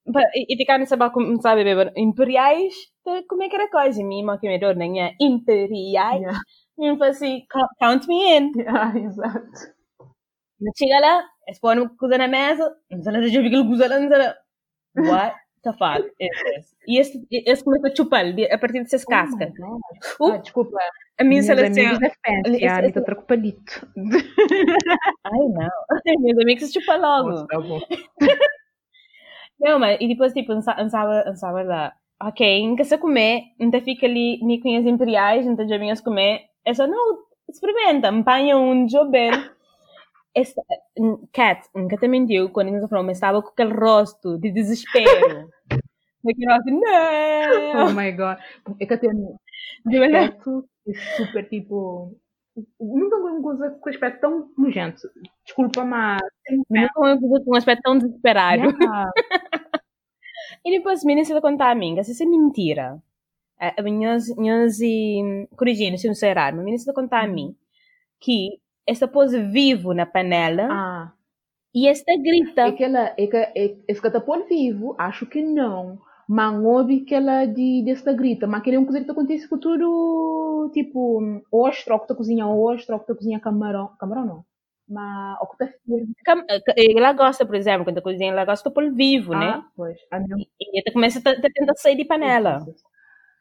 But, 0.06 0.24
e, 0.34 0.54
e 0.54 0.56
ficar 0.56 0.78
nessa 0.78 0.96
barco, 0.96 1.20
sabe, 1.40 1.64
beber 1.64 1.92
imperiais, 1.96 2.74
de 3.06 3.22
comer 3.28 3.48
caracóis, 3.50 3.96
e 3.98 4.04
mim, 4.04 4.24
que 4.40 4.48
me 4.48 4.58
dor, 4.58 4.74
nem 4.76 5.00
é 5.02 5.14
imperiais. 5.20 6.20
Yeah. 6.22 6.40
E 6.78 6.88
falei 6.98 7.10
assim, 7.12 7.46
"Count- 7.50 7.76
me 8.08 8.38
in. 8.38 8.52
Yeah, 8.56 8.98
exato. 8.98 9.72
Mas 10.60 10.72
chega 10.78 11.00
lá, 11.00 11.24
uma 11.80 11.96
coisa 11.96 12.18
na 12.18 12.28
mesa, 12.28 12.76
não 12.90 13.02
sei 13.02 13.12
lá, 13.12 13.20
já 13.22 13.40
vi 13.40 13.48
aquele 13.48 13.66
coisa 13.68 13.88
lá, 13.88 13.98
não 14.00 14.08
sei 14.08 14.18
lá. 14.18 14.34
What 14.96 15.36
the 15.62 15.72
fuck 15.72 16.04
is 16.20 16.42
this? 16.44 16.76
E 16.88 16.98
este, 16.98 17.26
este 17.30 17.64
começa 17.64 17.88
a 17.88 17.94
chupar 17.96 18.24
a 18.50 18.58
partir 18.58 18.80
dessas 18.80 19.04
cascas. 19.04 19.52
Oh. 20.20 20.26
Uh, 20.26 20.32
Ah, 20.32 20.36
desculpa. 20.38 20.78
a 21.20 21.24
minha 21.24 21.42
seleção. 21.42 21.84
é 21.84 21.98
fancy, 21.98 22.56
Esse- 22.56 22.66
a 22.66 22.76
Anitta 22.78 22.98
esse- 22.98 23.06
troca 23.06 23.22
o 23.22 23.26
palito. 23.26 23.88
Ai, 25.24 25.38
não. 25.48 26.20
Meus 26.20 26.38
amigos 26.38 26.64
se 26.64 26.72
chupam 26.80 26.96
logo. 26.96 27.46
Tá 27.46 27.60
bom. 27.60 27.80
Não, 29.60 29.78
mas 29.78 29.96
e 30.00 30.08
depois, 30.08 30.32
tipo, 30.32 30.60
sabe 30.60 31.62
lá. 31.64 31.92
Ok, 32.20 32.66
nunca 32.68 32.82
se 32.84 32.98
comer, 32.98 33.42
não 33.60 33.70
fica 33.80 34.06
ali 34.06 34.38
nem 34.42 34.60
com 34.60 34.76
as 34.76 34.84
imperiais, 34.84 35.44
não 35.46 35.56
já 35.68 35.78
vinhas 35.78 36.00
comer. 36.00 36.42
É 36.64 36.72
só, 36.74 36.86
não, 36.86 37.18
experimenta, 37.48 38.08
apanha 38.08 38.56
um 38.58 38.86
jobel. 38.88 39.30
Esta, 40.34 40.62
Cat, 41.32 41.68
nunca 41.74 41.96
te 41.98 42.08
mentiu 42.08 42.48
quando 42.50 42.68
ele 42.68 42.88
falou, 42.88 43.04
mas 43.04 43.18
estava 43.18 43.42
com 43.42 43.48
aquele 43.50 43.74
rosto 43.74 44.38
de 44.38 44.50
desespero. 44.50 45.50
Daquele 46.24 46.52
rosto, 46.52 46.70
Oh 47.74 47.90
não! 47.90 47.94
my 47.94 48.12
god. 48.12 48.38
É 48.80 48.86
que 48.86 48.94
eu 48.94 49.00
tenho 49.00 49.36
De 49.84 49.98
verdade. 49.98 50.28
aspecto 50.28 50.68
é 50.88 50.94
super 51.16 51.48
tipo. 51.48 52.16
Nunca 52.80 53.16
vi 53.16 53.22
uma 53.24 53.42
coisa 53.42 53.70
com 53.80 53.88
aspecto 53.90 54.20
tão 54.20 54.50
nojento. 54.56 55.08
Desculpa, 55.44 55.84
mas. 55.84 56.20
Nunca 56.70 56.92
uma 56.98 57.18
coisa 57.20 57.44
com 57.44 57.52
um 57.52 57.56
aspecto 57.56 57.82
tão 57.82 57.98
desesperado. 57.98 58.62
Yeah. 58.62 59.10
E 60.64 60.70
depois, 60.76 61.04
menina, 61.04 61.24
se 61.24 61.40
contar 61.40 61.70
a 61.70 61.74
mim, 61.74 61.94
que 61.94 62.00
isso 62.02 62.22
é 62.22 62.26
mentira. 62.26 63.02
A, 63.60 63.80
a 63.80 63.82
minhas, 63.82 64.28
minhas, 64.36 64.80
e, 64.80 65.48
corrigindo, 65.56 65.98
se 65.98 66.08
não 66.08 66.14
sei 66.14 66.30
errado, 66.30 66.54
mas 66.56 66.64
menina, 66.64 66.78
se 66.78 66.92
contar 66.94 67.24
a 67.24 67.28
mim, 67.28 67.56
que 68.20 68.60
esta 68.86 69.06
pôs 69.08 69.32
vivo 69.32 69.94
na 69.94 70.06
panela 70.06 70.68
Ah, 70.70 71.12
e 71.74 71.88
esta 71.88 72.12
grita. 72.16 72.62
é 72.62 72.72
que 72.72 72.84
ela. 72.84 73.14
É 73.18 73.26
que 73.26 73.36
é, 73.36 73.76
esse 73.88 74.00
catapulto 74.02 74.48
vivo, 74.48 74.94
acho 74.98 75.26
que 75.26 75.42
não. 75.42 75.98
Mas 76.28 76.54
não 76.54 76.66
ouvi 76.66 77.00
que 77.00 77.14
ela 77.14 77.44
de, 77.46 77.82
desta 77.84 78.12
grita. 78.12 78.46
Mas 78.46 78.60
aquele 78.60 78.76
é 78.76 78.78
uma 78.78 78.86
coisa 78.86 79.04
que 79.04 79.10
acontece 79.10 79.48
com 79.48 79.58
tudo. 79.58 80.70
Tipo, 80.72 81.20
ostro, 81.50 81.94
ou 81.94 81.98
que 82.00 82.04
está 82.06 82.14
cozinha 82.14 82.46
ostro, 82.46 82.94
ou 82.94 83.00
que 83.00 83.04
está 83.04 83.14
cozinha 83.14 83.40
camarão. 83.40 83.88
Camarão 83.98 84.26
não. 84.26 84.44
Mas. 84.88 85.38
Ou 85.40 85.48
que. 85.48 85.56
Cam- 86.24 86.44
Ela 86.76 87.12
gosta, 87.12 87.44
por 87.46 87.54
exemplo, 87.56 87.84
quando 87.84 88.02
cozinha, 88.02 88.30
ela 88.32 88.44
gosta 88.44 88.68
de 88.68 88.74
pôr 88.74 88.92
vivo, 88.92 89.32
né? 89.34 89.46
Ah, 89.56 89.64
pois. 89.76 89.98
A 90.10 90.20
minha 90.20 90.46
E 90.60 90.80
ela 90.80 90.92
começa 90.92 91.18
a, 91.18 91.30
a 91.32 91.40
tentar 91.40 91.74
sair 91.76 91.96
de 91.96 92.04
panela. 92.04 92.64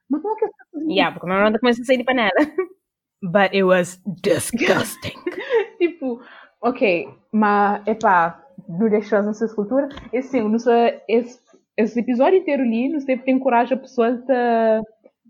Mas 0.09 0.21
como 0.21 0.35
é 0.35 0.39
que 0.39 0.45
essa 0.45 0.65
cozinha? 0.71 0.93
Yeah, 0.95 1.13
porque 1.13 1.27
normalmente 1.27 1.59
começa 1.59 1.81
a 1.81 1.85
sair 1.85 1.97
de 1.97 2.03
panela. 2.05 2.31
But 3.21 3.53
it 3.53 3.63
was 3.63 3.99
disgusting. 4.21 5.17
tipo, 5.77 6.21
ok, 6.61 7.07
mas, 7.31 7.85
epá, 7.87 8.43
não 8.67 8.89
deixas 8.89 9.25
na 9.25 9.33
sua 9.33 9.47
escultura. 9.47 9.89
E 10.11 10.17
assim, 10.17 10.41
não 10.41 10.59
sei, 10.59 11.01
esse, 11.07 11.39
esse 11.77 11.99
episódio 11.99 12.39
inteiro 12.39 12.63
ali, 12.63 12.89
não 12.89 12.99
sei, 12.99 13.17
tem 13.17 13.37
coragem 13.39 13.77
a 13.77 13.79
pessoa 13.79 14.07
a 14.29 14.81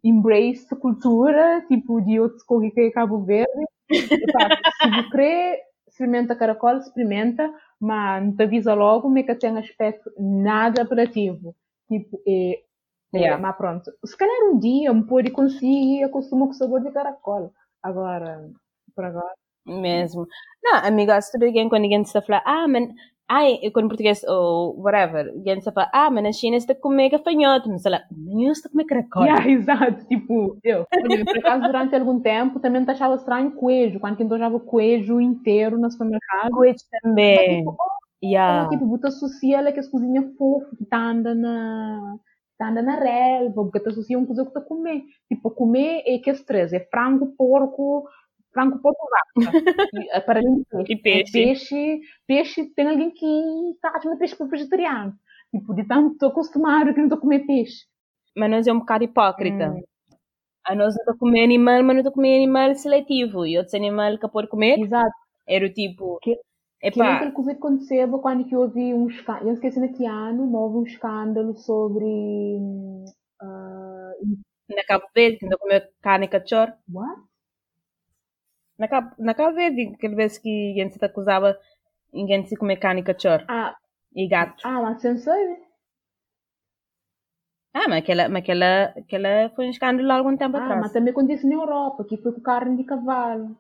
embrace 0.04 0.68
a 0.72 0.76
cultura, 0.76 1.64
tipo, 1.68 2.02
de 2.02 2.20
outros 2.20 2.44
corridos 2.44 2.76
que 2.76 2.82
é 2.82 2.92
Cabo 2.92 3.24
Verde. 3.24 3.52
Epá, 3.90 4.50
se 4.82 4.90
você 4.90 5.10
quer, 5.12 5.60
experimenta 5.88 6.36
caracol, 6.36 6.78
experimenta, 6.78 7.54
mas 7.80 8.24
não 8.24 8.36
te 8.36 8.44
avisa 8.44 8.74
logo, 8.74 9.10
mas 9.10 9.26
que 9.26 9.36
tem 9.36 9.58
aspecto 9.58 10.12
nada 10.18 10.82
apelativo. 10.82 11.56
Tipo, 11.90 12.22
é, 12.28 12.52
é, 12.54 12.72
Yeah. 13.14 13.42
mas 13.42 13.58
pronto. 13.58 13.92
Se 14.06 14.16
calhar 14.16 14.50
um 14.50 14.58
dia 14.58 14.90
um 14.92 15.04
pode 15.04 15.32
conseguir 15.32 16.02
acostumar 16.04 16.48
com 16.48 16.54
o 16.54 16.58
sabor 16.58 16.82
de 16.82 16.92
caracol. 16.92 17.52
Agora, 17.84 18.48
por 18.96 19.06
agora. 19.06 19.34
Mesmo. 19.66 20.28
Não, 20.64 20.76
amiga, 20.86 21.20
se 21.22 21.32
tudo 21.32 21.52
bem 21.52 21.70
quando 21.70 21.82
ninguém 21.84 22.02
está 22.02 22.20
a 22.20 22.22
falar, 22.22 22.44
ah, 22.46 22.68
mas, 22.68 22.90
ai, 23.30 23.58
quando 23.74 23.88
português 23.88 24.24
ou 24.28 24.76
whatever, 24.82 25.34
ninguém 25.36 25.58
está 25.58 25.72
a 25.72 25.74
falar, 25.74 25.92
ah, 25.94 26.10
mas 26.12 26.24
na 26.24 26.32
China 26.32 26.58
está 26.58 26.74
a 26.74 26.76
comer 26.76 27.10
gafanhoto, 27.10 27.70
mas 27.70 27.82
sei 27.82 27.92
lá, 27.92 28.02
não 28.12 28.52
está 28.52 28.70
a 28.70 28.72
comer 28.72 28.86
caracol. 28.86 29.24
Yeah, 29.24 29.48
exato, 29.50 30.06
tipo, 30.08 30.58
eu. 30.64 30.86
Por 30.90 31.38
acaso, 31.40 31.64
durante 31.64 31.96
algum 31.96 32.20
tempo, 32.20 32.60
também 32.60 32.84
te 32.86 32.92
achava 32.92 33.16
estranho 33.16 33.52
queijo, 33.60 34.00
quando 34.00 34.18
quem 34.18 34.28
achava 34.32 34.60
queijo 34.60 35.20
inteiro 35.20 35.78
no 35.80 35.90
supermercado. 35.92 36.52
Coelhos 36.52 36.84
Mas, 36.92 37.02
também. 37.02 37.58
tipo, 37.60 37.72
oh, 37.72 38.02
Yeah. 38.24 38.70
tipo, 38.70 38.86
bota 38.86 39.08
associa 39.08 39.58
ela 39.58 39.72
que 39.72 39.80
as 39.80 39.88
cozinhas 39.90 40.26
fofo, 40.38 40.76
que 40.76 40.86
tá 40.86 41.00
anda 41.00 41.34
na. 41.34 42.16
Tá 42.62 42.70
anda 42.70 42.84
na 42.84 42.96
relva, 43.00 43.64
porque 43.64 43.80
te 43.80 43.90
associa 43.90 44.16
uma 44.20 44.28
coisa 44.28 44.46
que 44.46 44.54
tá 44.54 44.62
comer. 44.62 45.02
Tipo, 45.28 45.50
comer 45.50 46.04
é 46.06 46.20
que 46.20 46.30
é 46.30 46.34
três, 46.36 46.72
é 46.72 46.80
frango, 46.80 47.34
porco, 47.36 48.08
frango, 48.54 48.78
porco, 48.78 49.04
vaca. 49.10 49.26
E, 49.96 50.10
é 50.16 50.20
para 50.22 50.40
peixe. 50.44 50.94
E 50.94 50.96
peixe. 50.96 51.40
É 51.40 51.44
peixe, 51.46 52.02
peixe, 52.28 52.66
tem 52.76 52.88
alguém 52.88 53.10
que 53.10 53.26
tá 53.82 53.94
achando 53.96 54.16
peixe 54.16 54.36
para 54.36 54.46
vegetariano. 54.46 55.12
Tipo, 55.50 55.74
de 55.74 55.84
tanto 55.86 56.20
tô 56.20 56.28
acostumado 56.28 56.94
que 56.94 57.02
não 57.02 57.10
tô 57.10 57.16
a 57.16 57.20
comer 57.20 57.48
peixe. 57.48 57.86
Mas 58.38 58.52
nós 58.52 58.68
é 58.68 58.72
um 58.74 58.80
bocado 58.80 59.06
hipócrita. 59.06 59.72
Hum. 59.72 59.82
A 60.64 60.76
nós 60.76 60.94
não 60.94 61.02
está 61.02 61.14
a 61.14 61.18
comer 61.18 61.44
animal, 61.44 61.82
mas 61.82 61.96
não 61.96 62.02
está 62.02 62.10
a 62.12 62.14
comer 62.14 62.36
animal 62.36 62.76
seletivo. 62.76 63.44
E 63.44 63.58
outros 63.58 63.74
animais 63.74 64.20
que 64.20 64.28
pode 64.28 64.48
comer, 64.50 64.80
Exato. 64.80 65.10
era 65.48 65.66
o 65.66 65.74
tipo, 65.74 66.20
Que- 66.22 66.38
Epá, 66.84 67.16
aquela 67.16 67.32
coisa 67.32 67.52
que 67.52 67.58
aconteceu 67.58 68.20
quando 68.20 68.46
que 68.46 68.56
houve 68.56 68.94
um 68.94 69.08
escândalo, 69.08 69.50
eu 69.50 69.54
esqueci 69.54 69.80
naquele 69.80 70.08
ano, 70.08 70.54
houve 70.56 70.78
um 70.78 70.84
escândalo 70.84 71.56
sobre 71.56 72.60
ah, 73.42 74.12
na 74.76 74.84
Cabo 74.84 75.06
Verde, 75.16 75.38
que 75.38 75.46
não 75.46 75.58
comeu 75.60 75.82
carne 76.02 76.28
cachorro. 76.28 76.74
what? 76.92 77.22
Na 78.82 78.88
Cabo, 78.92 79.10
na 79.28 79.34
Cabo 79.38 79.56
Verde, 79.56 79.84
aquela 79.96 80.16
vez 80.22 80.38
que 80.38 80.54
a 80.72 80.76
gente 80.84 80.96
se 80.98 81.06
acusava 81.06 81.58
ninguém 82.14 82.42
de 82.44 82.50
se 82.50 82.58
comer 82.58 82.78
carne 82.78 83.04
cachorro 83.04 83.46
Ah, 83.48 83.76
e 84.16 84.28
gato. 84.28 84.64
ah, 84.64 84.82
mas 84.82 85.02
você 85.02 85.10
não 85.14 85.20
sabe? 85.20 85.58
Ah, 87.74 87.88
mas 87.90 88.00
aquela, 88.02 88.30
mas 88.30 88.44
aquela, 88.44 88.84
aquela 89.02 89.50
foi 89.56 89.66
um 89.68 89.70
escândalo 89.72 90.10
há 90.12 90.16
algum 90.18 90.38
tempo 90.38 90.56
Ah, 90.56 90.60
atrás. 90.64 90.82
mas 90.82 90.94
também 90.94 91.12
acontece 91.12 91.46
na 91.46 91.56
Europa, 91.56 92.06
que 92.06 92.16
foi 92.16 92.32
com 92.32 92.40
carne 92.42 92.78
de 92.78 92.86
cavalo. 92.86 93.58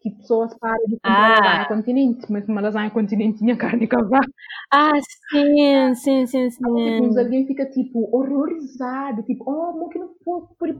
Que 0.00 0.10
pessoas 0.10 0.56
param 0.58 0.84
de 0.86 0.98
comer 1.00 1.16
ah. 1.16 1.38
lasanha 1.40 1.68
continente, 1.68 2.32
mas 2.32 2.48
uma 2.48 2.60
lasanha 2.60 2.90
continente 2.90 3.38
tinha 3.38 3.56
carne 3.56 3.80
de 3.80 3.86
cavalo. 3.88 4.32
Ah, 4.72 4.92
sim, 5.30 5.94
sim, 5.94 6.26
sim, 6.26 6.50
sim. 6.50 7.00
Tipo, 7.02 7.18
alguém 7.18 7.46
fica 7.46 7.66
tipo 7.66 8.08
horrorizado, 8.14 9.22
tipo, 9.24 9.44
oh, 9.50 9.72
como 9.72 9.88
que 9.88 9.98
não 9.98 10.08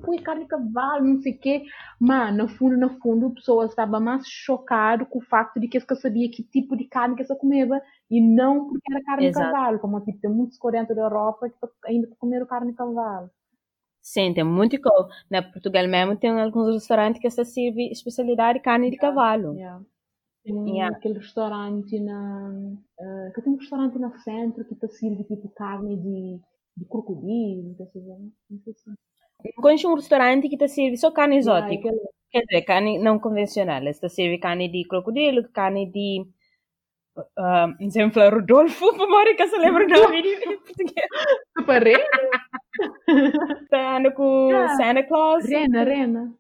põe 0.00 0.18
carne 0.18 0.42
de 0.42 0.48
cavalo, 0.48 1.04
não 1.04 1.20
sei 1.20 1.32
o 1.32 1.38
quê. 1.38 1.62
Mas, 1.98 2.36
no 2.36 2.48
fundo, 2.48 2.76
no 2.76 2.90
fundo, 3.00 3.30
pessoas 3.30 3.70
estavam 3.70 4.00
mais 4.00 4.26
chocadas 4.26 5.08
com 5.08 5.18
o 5.18 5.22
facto 5.22 5.58
de 5.58 5.68
que 5.68 5.78
eles 5.78 6.00
sabia 6.00 6.30
que 6.30 6.42
tipo 6.42 6.76
de 6.76 6.84
carne 6.84 7.16
que 7.16 7.22
eles 7.22 7.38
comia 7.38 7.82
e 8.10 8.20
não 8.20 8.68
porque 8.68 8.92
era 8.92 9.04
carne 9.04 9.26
Exato. 9.26 9.46
de 9.46 9.52
cavalo, 9.52 9.78
como 9.80 10.00
tipo, 10.00 10.18
tem 10.20 10.30
muitos 10.30 10.58
coreanos 10.58 10.94
da 10.94 11.02
Europa 11.02 11.48
que 11.48 11.56
ainda 11.86 12.08
comeram 12.18 12.46
carne 12.46 12.70
de 12.70 12.76
cavalo. 12.76 13.30
Sim, 14.08 14.32
tem 14.32 14.42
muito 14.42 14.80
coisa. 14.80 15.06
Na 15.30 15.42
Portugal 15.42 15.86
mesmo 15.86 16.16
tem 16.16 16.30
alguns 16.30 16.74
restaurantes 16.74 17.20
que 17.20 17.28
se 17.30 17.44
serve 17.44 17.90
especialidade 17.90 18.58
de 18.58 18.64
carne 18.64 18.90
de 18.90 18.96
cavalo. 18.96 19.54
Yeah. 19.54 19.84
Tem 20.42 20.76
yeah. 20.76 20.96
aquele 20.96 21.18
restaurante 21.18 22.00
na. 22.00 22.48
Uh, 22.98 23.32
que 23.34 23.42
tem 23.42 23.52
um 23.52 23.56
restaurante 23.56 23.98
no 23.98 24.18
centro 24.20 24.64
que 24.64 24.74
te 24.76 24.88
serve 24.88 25.24
tipo 25.24 25.50
carne 25.50 25.94
de, 25.98 26.40
de 26.74 26.84
crocodilo, 26.86 27.76
não 28.48 28.60
sei 28.64 28.72
se. 28.72 28.90
Conheço 29.56 29.90
um 29.90 29.94
restaurante 29.94 30.48
que 30.48 30.56
te 30.56 30.68
serve 30.68 30.96
só 30.96 31.10
carne 31.10 31.36
exótica. 31.36 31.88
Yeah, 31.88 32.08
Quer 32.30 32.44
dizer, 32.46 32.62
carne 32.62 32.98
não 32.98 33.18
convencional. 33.18 33.82
Te 33.92 34.08
serve 34.08 34.38
carne 34.38 34.70
de 34.70 34.84
crocodilo, 34.88 35.46
carne 35.52 35.84
de 35.92 36.26
uh, 37.18 37.74
exemplo, 37.80 38.22
Rodolfo, 38.30 38.92
memória 38.96 39.36
que 39.36 39.46
se 39.48 39.58
lembra 39.58 39.84
o 39.84 39.88
nome 39.88 40.20
em 40.20 40.56
português. 40.64 41.08
Para 41.66 41.90
Tá 43.70 44.10
com 44.12 44.50
ah, 44.52 44.68
Santa 44.76 45.02
Claus. 45.02 45.44
Rena, 45.44 45.84
rena. 45.84 46.34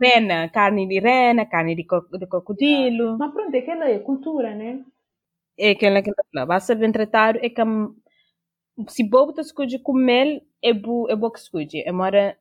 Rena, 0.00 0.48
carne 0.48 0.86
de 0.86 0.98
rena, 0.98 1.46
carne 1.46 1.74
de, 1.74 1.84
co 1.84 2.00
de 2.18 2.26
crocodilo. 2.26 3.16
Mas 3.18 3.32
pronto, 3.32 3.56
aquela 3.56 3.88
é 3.88 3.98
cultura, 3.98 4.54
né? 4.54 4.84
É 5.56 5.70
aquela 5.70 6.02
que 6.02 6.10
ela 6.34 6.46
basta 6.46 6.74
bem 6.74 6.90
tratado, 6.90 7.38
é 7.40 7.48
que 7.48 7.62
se 8.88 9.08
bobo 9.08 9.32
tá 9.32 9.40
escute 9.40 9.78
comer, 9.78 10.42
é 10.60 10.72
bo, 10.72 11.08
é 11.08 11.14
bo 11.14 11.30
que 11.30 11.38
escute. 11.38 11.80
É 11.86 11.92
mora 11.92 12.36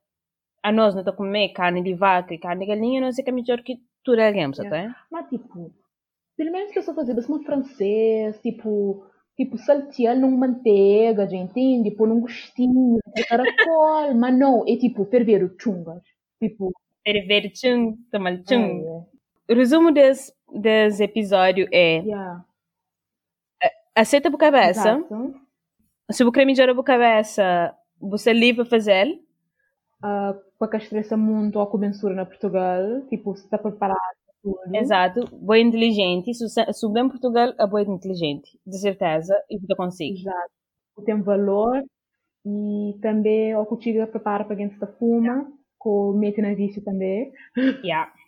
a 0.63 0.71
nós 0.71 0.95
não 0.95 1.03
tá 1.03 1.11
comer 1.11 1.49
carne 1.49 1.83
de 1.83 1.93
vaca 1.93 2.33
e 2.33 2.39
carne 2.39 2.65
de 2.65 2.71
galinha, 2.71 3.01
não 3.01 3.11
sei 3.11 3.23
que 3.23 3.29
é 3.29 3.33
melhor 3.33 3.61
que 3.61 3.79
tudo 4.03 4.19
é 4.19 4.31
games, 4.31 4.59
até. 4.59 4.89
Mas 5.11 5.29
tipo, 5.29 5.71
pelo 6.35 6.51
menos 6.51 6.71
que 6.71 6.79
eu 6.79 6.83
só 6.83 6.93
fazer, 6.93 7.13
mas 7.13 7.27
francês, 7.43 8.39
tipo, 8.41 9.05
tipo 9.35 9.57
saltear 9.57 10.17
num 10.17 10.35
manteiga, 10.37 11.27
já 11.27 11.37
entende? 11.37 11.91
Pôr 11.91 12.07
num 12.07 12.21
gostinho 12.21 12.99
de 13.15 13.25
caracol, 13.25 14.13
mas 14.15 14.37
não, 14.37 14.63
é 14.67 14.75
tipo 14.77 15.05
ferver 15.05 15.43
o 15.43 15.55
chungas, 15.59 16.03
tipo... 16.39 16.71
Ferver 17.05 17.51
chung, 17.53 17.97
tomar 18.11 18.37
chung. 18.47 19.05
É, 19.47 19.51
é. 19.51 19.53
O 19.53 19.55
resumo 19.55 19.91
desse, 19.91 20.33
desse 20.53 21.03
episódio 21.03 21.67
é... 21.71 21.97
Yeah. 21.97 22.45
Aceita 23.95 24.29
a 24.29 24.37
cabeça. 24.37 24.89
Exato. 24.89 25.35
Se 26.11 26.23
o 26.23 26.31
creme 26.31 26.53
de 26.53 26.61
a 26.61 26.83
cabeça, 26.83 27.75
você 27.99 28.31
é 28.31 28.33
livre 28.33 28.65
fazer. 28.65 29.07
Uh, 30.03 30.33
para 30.57 30.67
que 30.69 30.75
a 30.77 30.79
estressa 30.79 31.15
muito 31.15 31.59
a 31.59 31.67
cobertura 31.67 32.15
na 32.15 32.25
Portugal, 32.25 33.01
tipo, 33.09 33.35
você 33.35 33.43
está 33.43 33.57
preparado 33.57 34.22
tudo. 34.43 34.75
Exato, 34.75 35.27
boa 35.31 35.57
inteligente. 35.57 36.33
Se, 36.33 36.89
bem 36.91 37.09
Portugal, 37.09 37.53
é 37.57 37.65
boa 37.65 37.81
inteligente, 37.81 38.59
de 38.67 38.77
certeza, 38.77 39.33
e 39.49 39.57
você 39.57 39.75
consegue. 39.75 40.19
Exato. 40.19 40.51
Tem 41.05 41.21
valor 41.21 41.81
e 42.45 42.97
também 43.01 43.55
o 43.55 43.65
contigo 43.65 44.05
prepara 44.07 44.43
para 44.43 44.55
quem 44.55 44.67
está 44.67 44.85
fuma, 44.85 45.27
yeah. 45.27 45.51
com 45.79 46.13
mete 46.13 46.41
na 46.41 46.53
vício 46.53 46.83
também. 46.83 47.31
Yeah. 47.83 48.11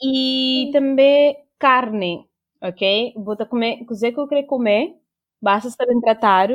E 0.00 0.70
também 0.72 1.36
carne, 1.58 2.24
ok? 2.62 3.12
Bota 3.16 3.44
comer, 3.44 3.84
cozer 3.84 4.12
que 4.12 4.20
eu 4.20 4.28
quero 4.28 4.46
comer, 4.46 4.94
basta 5.42 5.68
estar 5.68 5.86
bem 5.86 6.00
tratado, 6.00 6.54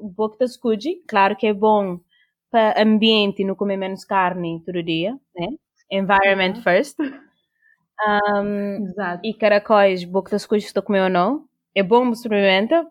boca 0.00 0.38
da 0.38 0.44
escude, 0.44 0.96
claro 1.06 1.36
que 1.36 1.46
é 1.46 1.54
bom 1.54 2.00
para 2.50 2.82
ambiente 2.82 3.44
não 3.44 3.54
comer 3.54 3.76
menos 3.76 4.04
carne 4.04 4.60
todo 4.66 4.82
dia, 4.82 5.16
né? 5.36 5.46
Environment 5.88 6.62
first. 6.64 6.96
Um, 8.06 8.86
Exato. 8.88 9.20
E 9.24 9.34
caracóis, 9.34 10.04
boca 10.04 10.30
das 10.30 10.46
coisas 10.46 10.64
que 10.64 10.70
estou 10.70 10.82
comendo 10.82 11.04
ou 11.04 11.10
não. 11.10 11.44
É 11.74 11.82
bom 11.82 12.10
experimenta. 12.10 12.86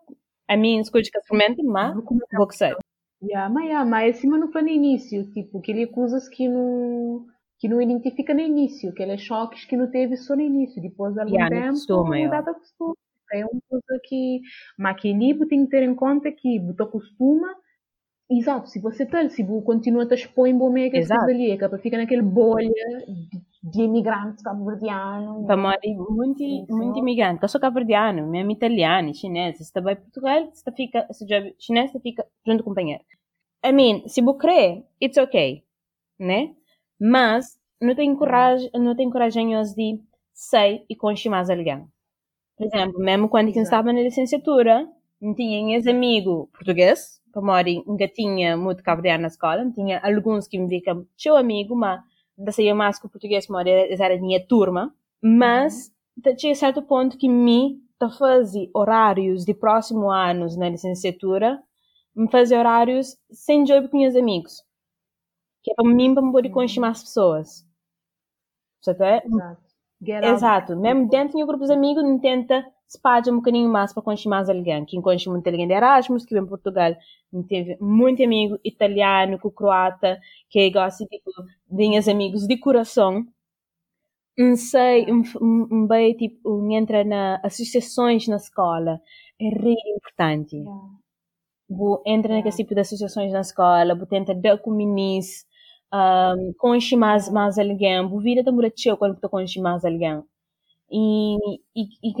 A 0.48 0.56
mim, 0.56 0.80
as 0.80 0.90
coisas 0.90 1.10
que 1.10 1.18
experimenta, 1.18 1.62
mas 1.62 1.94
vou 2.32 2.46
que 2.46 2.56
sei. 2.56 2.74
Yeah, 3.22 3.48
mas, 3.48 3.64
yeah, 3.64 3.88
mas 3.88 4.16
acima 4.16 4.36
não 4.36 4.52
foi 4.52 4.62
no 4.62 4.68
início, 4.68 5.24
tipo, 5.32 5.60
que 5.62 5.72
ele 5.72 5.86
coisas 5.86 6.28
que 6.28 6.46
não, 6.46 7.24
que 7.58 7.66
não 7.66 7.80
identifica 7.80 8.34
no 8.34 8.40
início, 8.40 8.90
aqueles 8.90 9.22
choques 9.22 9.64
que 9.64 9.76
não 9.78 9.90
teve 9.90 10.14
só 10.18 10.36
no 10.36 10.42
início, 10.42 10.82
depois 10.82 11.14
de 11.14 11.20
algum 11.20 11.32
yeah, 11.32 11.48
tempo, 11.48 11.72
costuma, 11.72 12.18
costume. 12.52 12.94
É 13.32 13.46
uma 13.46 13.60
coisa 13.66 14.00
que, 14.04 14.42
mas 14.78 15.00
que 15.00 15.14
ali 15.14 15.48
tem 15.48 15.64
que 15.64 15.70
ter 15.70 15.82
em 15.82 15.94
conta 15.94 16.30
que 16.30 16.58
você 16.60 16.86
costuma 16.86 17.48
Exato, 18.30 18.70
se 18.70 18.80
você 18.80 19.04
tá, 19.04 19.28
se 19.28 19.44
continua 19.62 20.06
a 20.10 20.14
expor 20.14 20.48
em 20.48 20.56
boa 20.56 20.70
que 20.90 20.96
ali, 21.30 21.50
é 21.50 21.56
para 21.68 21.78
ficar 21.78 21.98
naquele 21.98 22.22
bolha 22.22 22.70
de, 23.06 23.43
de 23.64 23.82
imigrantes 23.82 24.42
cabo-verdianos. 24.42 25.46
Para 25.46 25.56
morar 25.56 25.78
muito, 26.10 26.42
muito 26.68 26.98
imigrante, 26.98 27.42
eu 27.42 27.48
sou 27.48 27.60
cabo-verdiano, 27.60 28.26
mesmo 28.26 28.50
italiano, 28.52 29.14
chinês, 29.14 29.56
se 29.58 29.64
em 29.92 29.96
Portugal, 29.96 30.50
se 30.52 30.62
fica, 30.76 31.06
se 31.12 31.26
já 31.26 31.40
chinês, 31.58 31.90
você 31.90 31.98
fica 32.00 32.26
junto 32.46 32.62
com 32.62 32.70
o 32.70 32.72
companheiro. 32.72 33.02
I 33.64 33.72
mean, 33.72 34.06
se 34.08 34.20
você 34.22 34.38
crê, 34.38 34.84
it's 35.02 35.16
okay, 35.18 35.62
né? 36.18 36.54
Mas, 37.00 37.58
não 37.80 37.94
tem 37.94 38.14
coragem, 38.16 38.70
não 38.74 38.96
tem 38.96 39.10
coragem 39.10 39.50
de 39.74 40.00
sei 40.34 40.84
e 40.90 40.96
conhecer 40.96 41.30
mais 41.30 41.50
alguém. 41.50 41.86
Por 42.56 42.66
exemplo, 42.66 42.98
mesmo 43.00 43.28
quando 43.28 43.48
eu 43.54 43.62
estava 43.62 43.92
na 43.92 44.02
licenciatura, 44.02 44.88
não 45.20 45.34
tinha 45.34 45.78
amigo 45.90 46.48
português, 46.54 47.20
Pamori 47.32 47.82
nunca 47.86 48.08
tinha 48.08 48.56
muito 48.56 48.82
cabo 48.82 49.02
na 49.02 49.28
escola, 49.28 49.70
tinha 49.72 50.00
alguns 50.04 50.48
que 50.48 50.58
me 50.58 50.68
ficam 50.68 51.06
seu 51.16 51.36
amigo, 51.36 51.76
mas 51.76 52.00
da 52.36 52.52
saía 52.52 52.74
mais 52.74 52.98
que 52.98 53.06
o 53.06 53.08
português, 53.08 53.46
Pamori 53.46 53.70
era 53.70 54.14
a 54.14 54.20
minha 54.20 54.44
turma, 54.46 54.94
mas 55.22 55.92
uhum. 56.24 56.34
tinha 56.36 56.54
certo 56.54 56.82
ponto 56.82 57.16
que 57.16 57.28
me 57.28 57.80
tá 57.98 58.10
fazia 58.10 58.68
horários 58.74 59.44
de 59.44 59.54
próximo 59.54 60.10
anos 60.10 60.56
na 60.56 60.68
licenciatura, 60.68 61.62
me 62.14 62.30
fazia 62.30 62.58
horários 62.58 63.16
sem 63.30 63.66
jogo 63.66 63.88
com 63.88 63.98
meus 63.98 64.16
amigos, 64.16 64.62
que 65.62 65.70
é 65.72 65.74
para 65.74 65.88
mim 65.88 66.14
para 66.14 66.22
me 66.22 66.32
poder 66.32 66.50
conhecer 66.50 66.80
mais 66.80 67.02
pessoas. 67.02 67.66
Certo? 68.80 69.26
Exato. 69.26 69.64
Exato. 70.06 70.76
Mesmo 70.76 71.08
dentro 71.08 71.38
do 71.38 71.46
grupo 71.46 71.64
de 71.64 71.72
amigos, 71.72 72.04
não 72.04 72.18
tenta 72.18 72.64
espalha 72.88 73.32
um 73.32 73.36
bocadinho 73.36 73.68
mais 73.68 73.92
para 73.92 74.02
conhecer 74.02 74.28
mais 74.28 74.48
alguém. 74.48 74.84
Quem 74.84 75.00
conhece 75.00 75.28
muito 75.28 75.46
alguém 75.46 75.66
de 75.66 75.74
Erasmus, 75.74 76.24
que 76.24 76.34
vem 76.34 76.42
em 76.42 76.46
Portugal, 76.46 76.94
teve 77.48 77.76
muito 77.80 78.22
amigo 78.22 78.58
italiano, 78.64 79.38
com 79.38 79.50
croata, 79.50 80.20
que 80.48 80.70
gosta 80.70 81.04
tipo, 81.06 81.30
de 81.70 81.76
minhas 81.76 82.08
amigos 82.08 82.46
de 82.46 82.56
coração. 82.56 83.26
Não 84.36 84.56
sei, 84.56 85.06
um, 85.12 85.22
um, 85.40 85.86
bem, 85.86 86.14
tipo, 86.14 86.70
entra 86.72 87.04
na 87.04 87.40
associações 87.42 88.26
na 88.26 88.36
escola. 88.36 89.00
É 89.40 89.48
really 89.48 89.76
importante. 89.96 90.56
Yeah. 90.56 90.72
Vou 91.68 92.02
entra 92.06 92.32
yeah. 92.32 92.36
naquele 92.36 92.56
tipo 92.56 92.74
de 92.74 92.80
associações 92.80 93.32
na 93.32 93.40
escola, 93.40 93.94
vou 93.94 94.06
tentar 94.06 94.34
dar 94.34 94.58
com 94.58 94.70
minis, 94.72 95.46
um, 95.92 96.52
conhecer 96.58 96.96
mais, 96.96 97.28
mais 97.30 97.58
alguém, 97.58 98.06
vou 98.08 98.20
vir 98.20 98.40
a 98.40 98.44
também 98.44 98.70
quando 98.98 99.14
estou 99.14 99.30
conhecer 99.30 99.60
mais 99.60 99.84
alguém. 99.84 100.22
E, 100.90 101.36
e, 101.74 101.86
e 102.02 102.14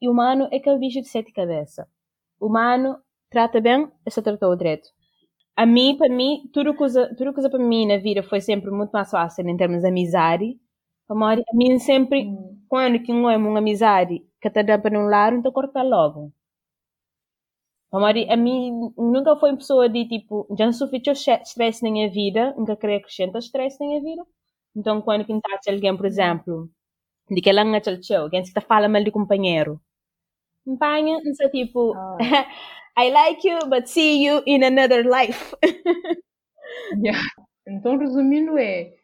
e 0.00 0.08
o 0.08 0.12
humano 0.12 0.48
é 0.52 0.56
aquele 0.56 0.78
bicho 0.78 1.00
de 1.00 1.08
sete 1.08 1.32
cabeças. 1.32 1.86
O 2.40 2.46
humano 2.46 2.98
trata 3.30 3.60
bem, 3.60 3.90
essa 4.06 4.22
tratou 4.22 4.54
direito. 4.56 4.88
A 5.56 5.66
mim, 5.66 5.96
para 5.96 6.08
mim, 6.08 6.48
tudo 6.52 6.74
coisa, 6.74 7.14
tudo 7.16 7.32
coisa 7.32 7.50
para 7.50 7.58
mim 7.58 7.86
na 7.86 7.98
vida 7.98 8.22
foi 8.22 8.40
sempre 8.40 8.70
muito 8.70 8.90
mais 8.92 9.10
fácil 9.10 9.48
em 9.48 9.56
termos 9.56 9.82
de 9.82 9.88
amizade. 9.88 10.58
A 11.08 11.14
mim 11.54 11.78
sempre, 11.78 12.26
hum. 12.26 12.62
quando 12.68 13.02
que 13.02 13.12
não 13.12 13.30
é 13.30 13.36
uma 13.36 13.58
amizade 13.58 14.24
que 14.40 14.50
te 14.50 14.62
dá 14.62 14.78
para 14.78 14.98
um 14.98 15.08
lado, 15.08 15.36
então 15.36 15.52
corta 15.52 15.82
logo. 15.82 16.32
A 17.90 18.36
mim 18.36 18.92
nunca 18.96 19.34
foi 19.36 19.50
uma 19.50 19.56
pessoa 19.56 19.88
de 19.88 20.06
tipo, 20.06 20.46
já 20.58 20.66
não 20.66 20.72
sofri 20.72 21.00
stress 21.06 21.82
na 21.82 21.90
minha 21.90 22.10
vida, 22.10 22.54
nunca 22.56 22.76
queria 22.76 22.98
acrescentar 22.98 23.40
stress 23.40 23.78
na 23.80 23.86
minha 23.86 24.02
vida. 24.02 24.22
Então, 24.76 25.00
quando 25.02 25.24
pintasse 25.26 25.70
alguém, 25.70 25.96
por 25.96 26.06
exemplo, 26.06 26.70
de 27.30 27.40
que 27.40 27.50
ela 27.50 27.64
não 27.64 27.74
é 27.74 27.82
alguém 28.16 28.42
que 28.42 28.60
fala 28.60 28.88
mal 28.88 29.02
de 29.02 29.10
companheiro, 29.10 29.80
Banha, 30.76 31.18
sa 31.34 31.48
tipo, 31.48 31.94
oh. 31.96 32.18
I 32.98 33.10
like 33.10 33.46
you, 33.46 33.58
but 33.68 33.88
see 33.88 34.24
you 34.24 34.42
in 34.44 34.64
another 34.64 35.04
life. 35.04 35.54
yeah. 36.98 37.22
Então, 37.66 37.96
resumindo, 37.96 38.58
é 38.58 38.94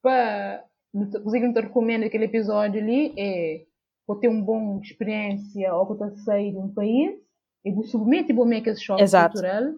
para 0.00 0.64
conseguir 0.92 1.46
não 1.46 1.52
te 1.52 1.60
recomendo 1.60 2.04
aquele 2.04 2.24
episódio 2.24 2.80
ali 2.80 3.12
é 3.16 3.64
para 4.06 4.20
ter 4.20 4.28
uma 4.28 4.42
boa 4.42 4.80
experiência 4.80 5.72
ou 5.74 5.86
para 5.86 6.14
sair 6.16 6.52
de 6.52 6.58
um 6.58 6.72
país 6.72 7.18
e 7.64 7.72
vou 7.72 7.84
submeter 7.84 8.34
bom 8.34 8.48
aquele 8.52 8.76
choque 8.76 9.02
Exato. 9.02 9.34
cultural, 9.34 9.74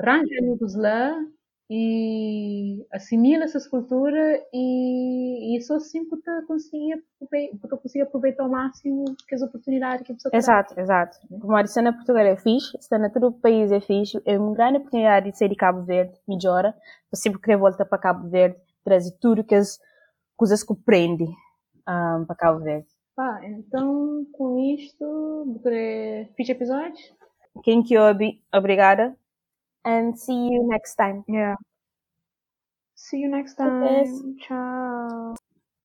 arranja 0.00 0.38
amigos 0.40 0.74
lá 0.74 1.14
e 1.70 2.86
assimila 2.90 3.44
essa 3.44 3.60
cultura 3.68 4.42
e, 4.54 5.54
e 5.56 5.60
só 5.60 5.76
assim 5.76 6.08
porque 6.08 6.30
conseguia 6.46 6.96
porque 7.60 7.76
conseguia 7.76 8.04
aproveitar 8.04 8.44
ao 8.44 8.48
máximo 8.48 9.04
que 9.26 9.34
as 9.34 9.42
oportunidades 9.42 10.06
que 10.06 10.12
a 10.12 10.14
pessoa 10.14 10.34
Exato, 10.34 10.74
tem. 10.74 10.82
exato. 10.82 11.18
Como 11.28 11.54
a 11.54 11.66
cena 11.66 11.92
Portugal 11.92 12.24
é 12.24 12.36
fixe, 12.36 12.78
a 12.90 12.98
na 12.98 13.10
todo 13.10 13.26
o 13.28 13.32
país 13.32 13.70
é 13.70 13.80
fixe, 13.80 14.20
é 14.24 14.38
uma 14.38 14.54
grande 14.54 14.78
oportunidade 14.78 15.30
de 15.30 15.36
sair 15.36 15.50
de 15.50 15.56
Cabo 15.56 15.82
Verde, 15.82 16.18
melhora, 16.26 16.74
eu 17.12 17.18
sempre 17.18 17.40
querer 17.40 17.58
voltar 17.58 17.84
para 17.84 17.98
Cabo 17.98 18.28
Verde, 18.30 18.56
trazer 18.82 19.12
tudo 19.20 19.44
que 19.44 19.54
as 19.54 19.78
coisas 20.36 20.62
que 20.64 20.72
aprende 20.72 21.24
um, 21.24 22.24
para 22.24 22.36
Cabo 22.36 22.60
Verde. 22.60 22.88
Pá, 23.14 23.40
então 23.44 24.24
com 24.32 24.58
isto, 24.58 25.60
fiz 26.34 26.48
episódios? 26.48 27.12
Quem 27.62 27.82
que 27.82 27.98
ouve, 27.98 28.40
obrigada 28.54 29.14
and 29.88 30.18
see 30.18 30.48
you 30.52 30.68
next 30.68 30.94
time. 30.96 31.24
Yeah. 31.26 31.56
See 32.94 33.18
you 33.18 33.28
next 33.28 33.54
time. 33.54 34.38
Ciao. 34.46 35.34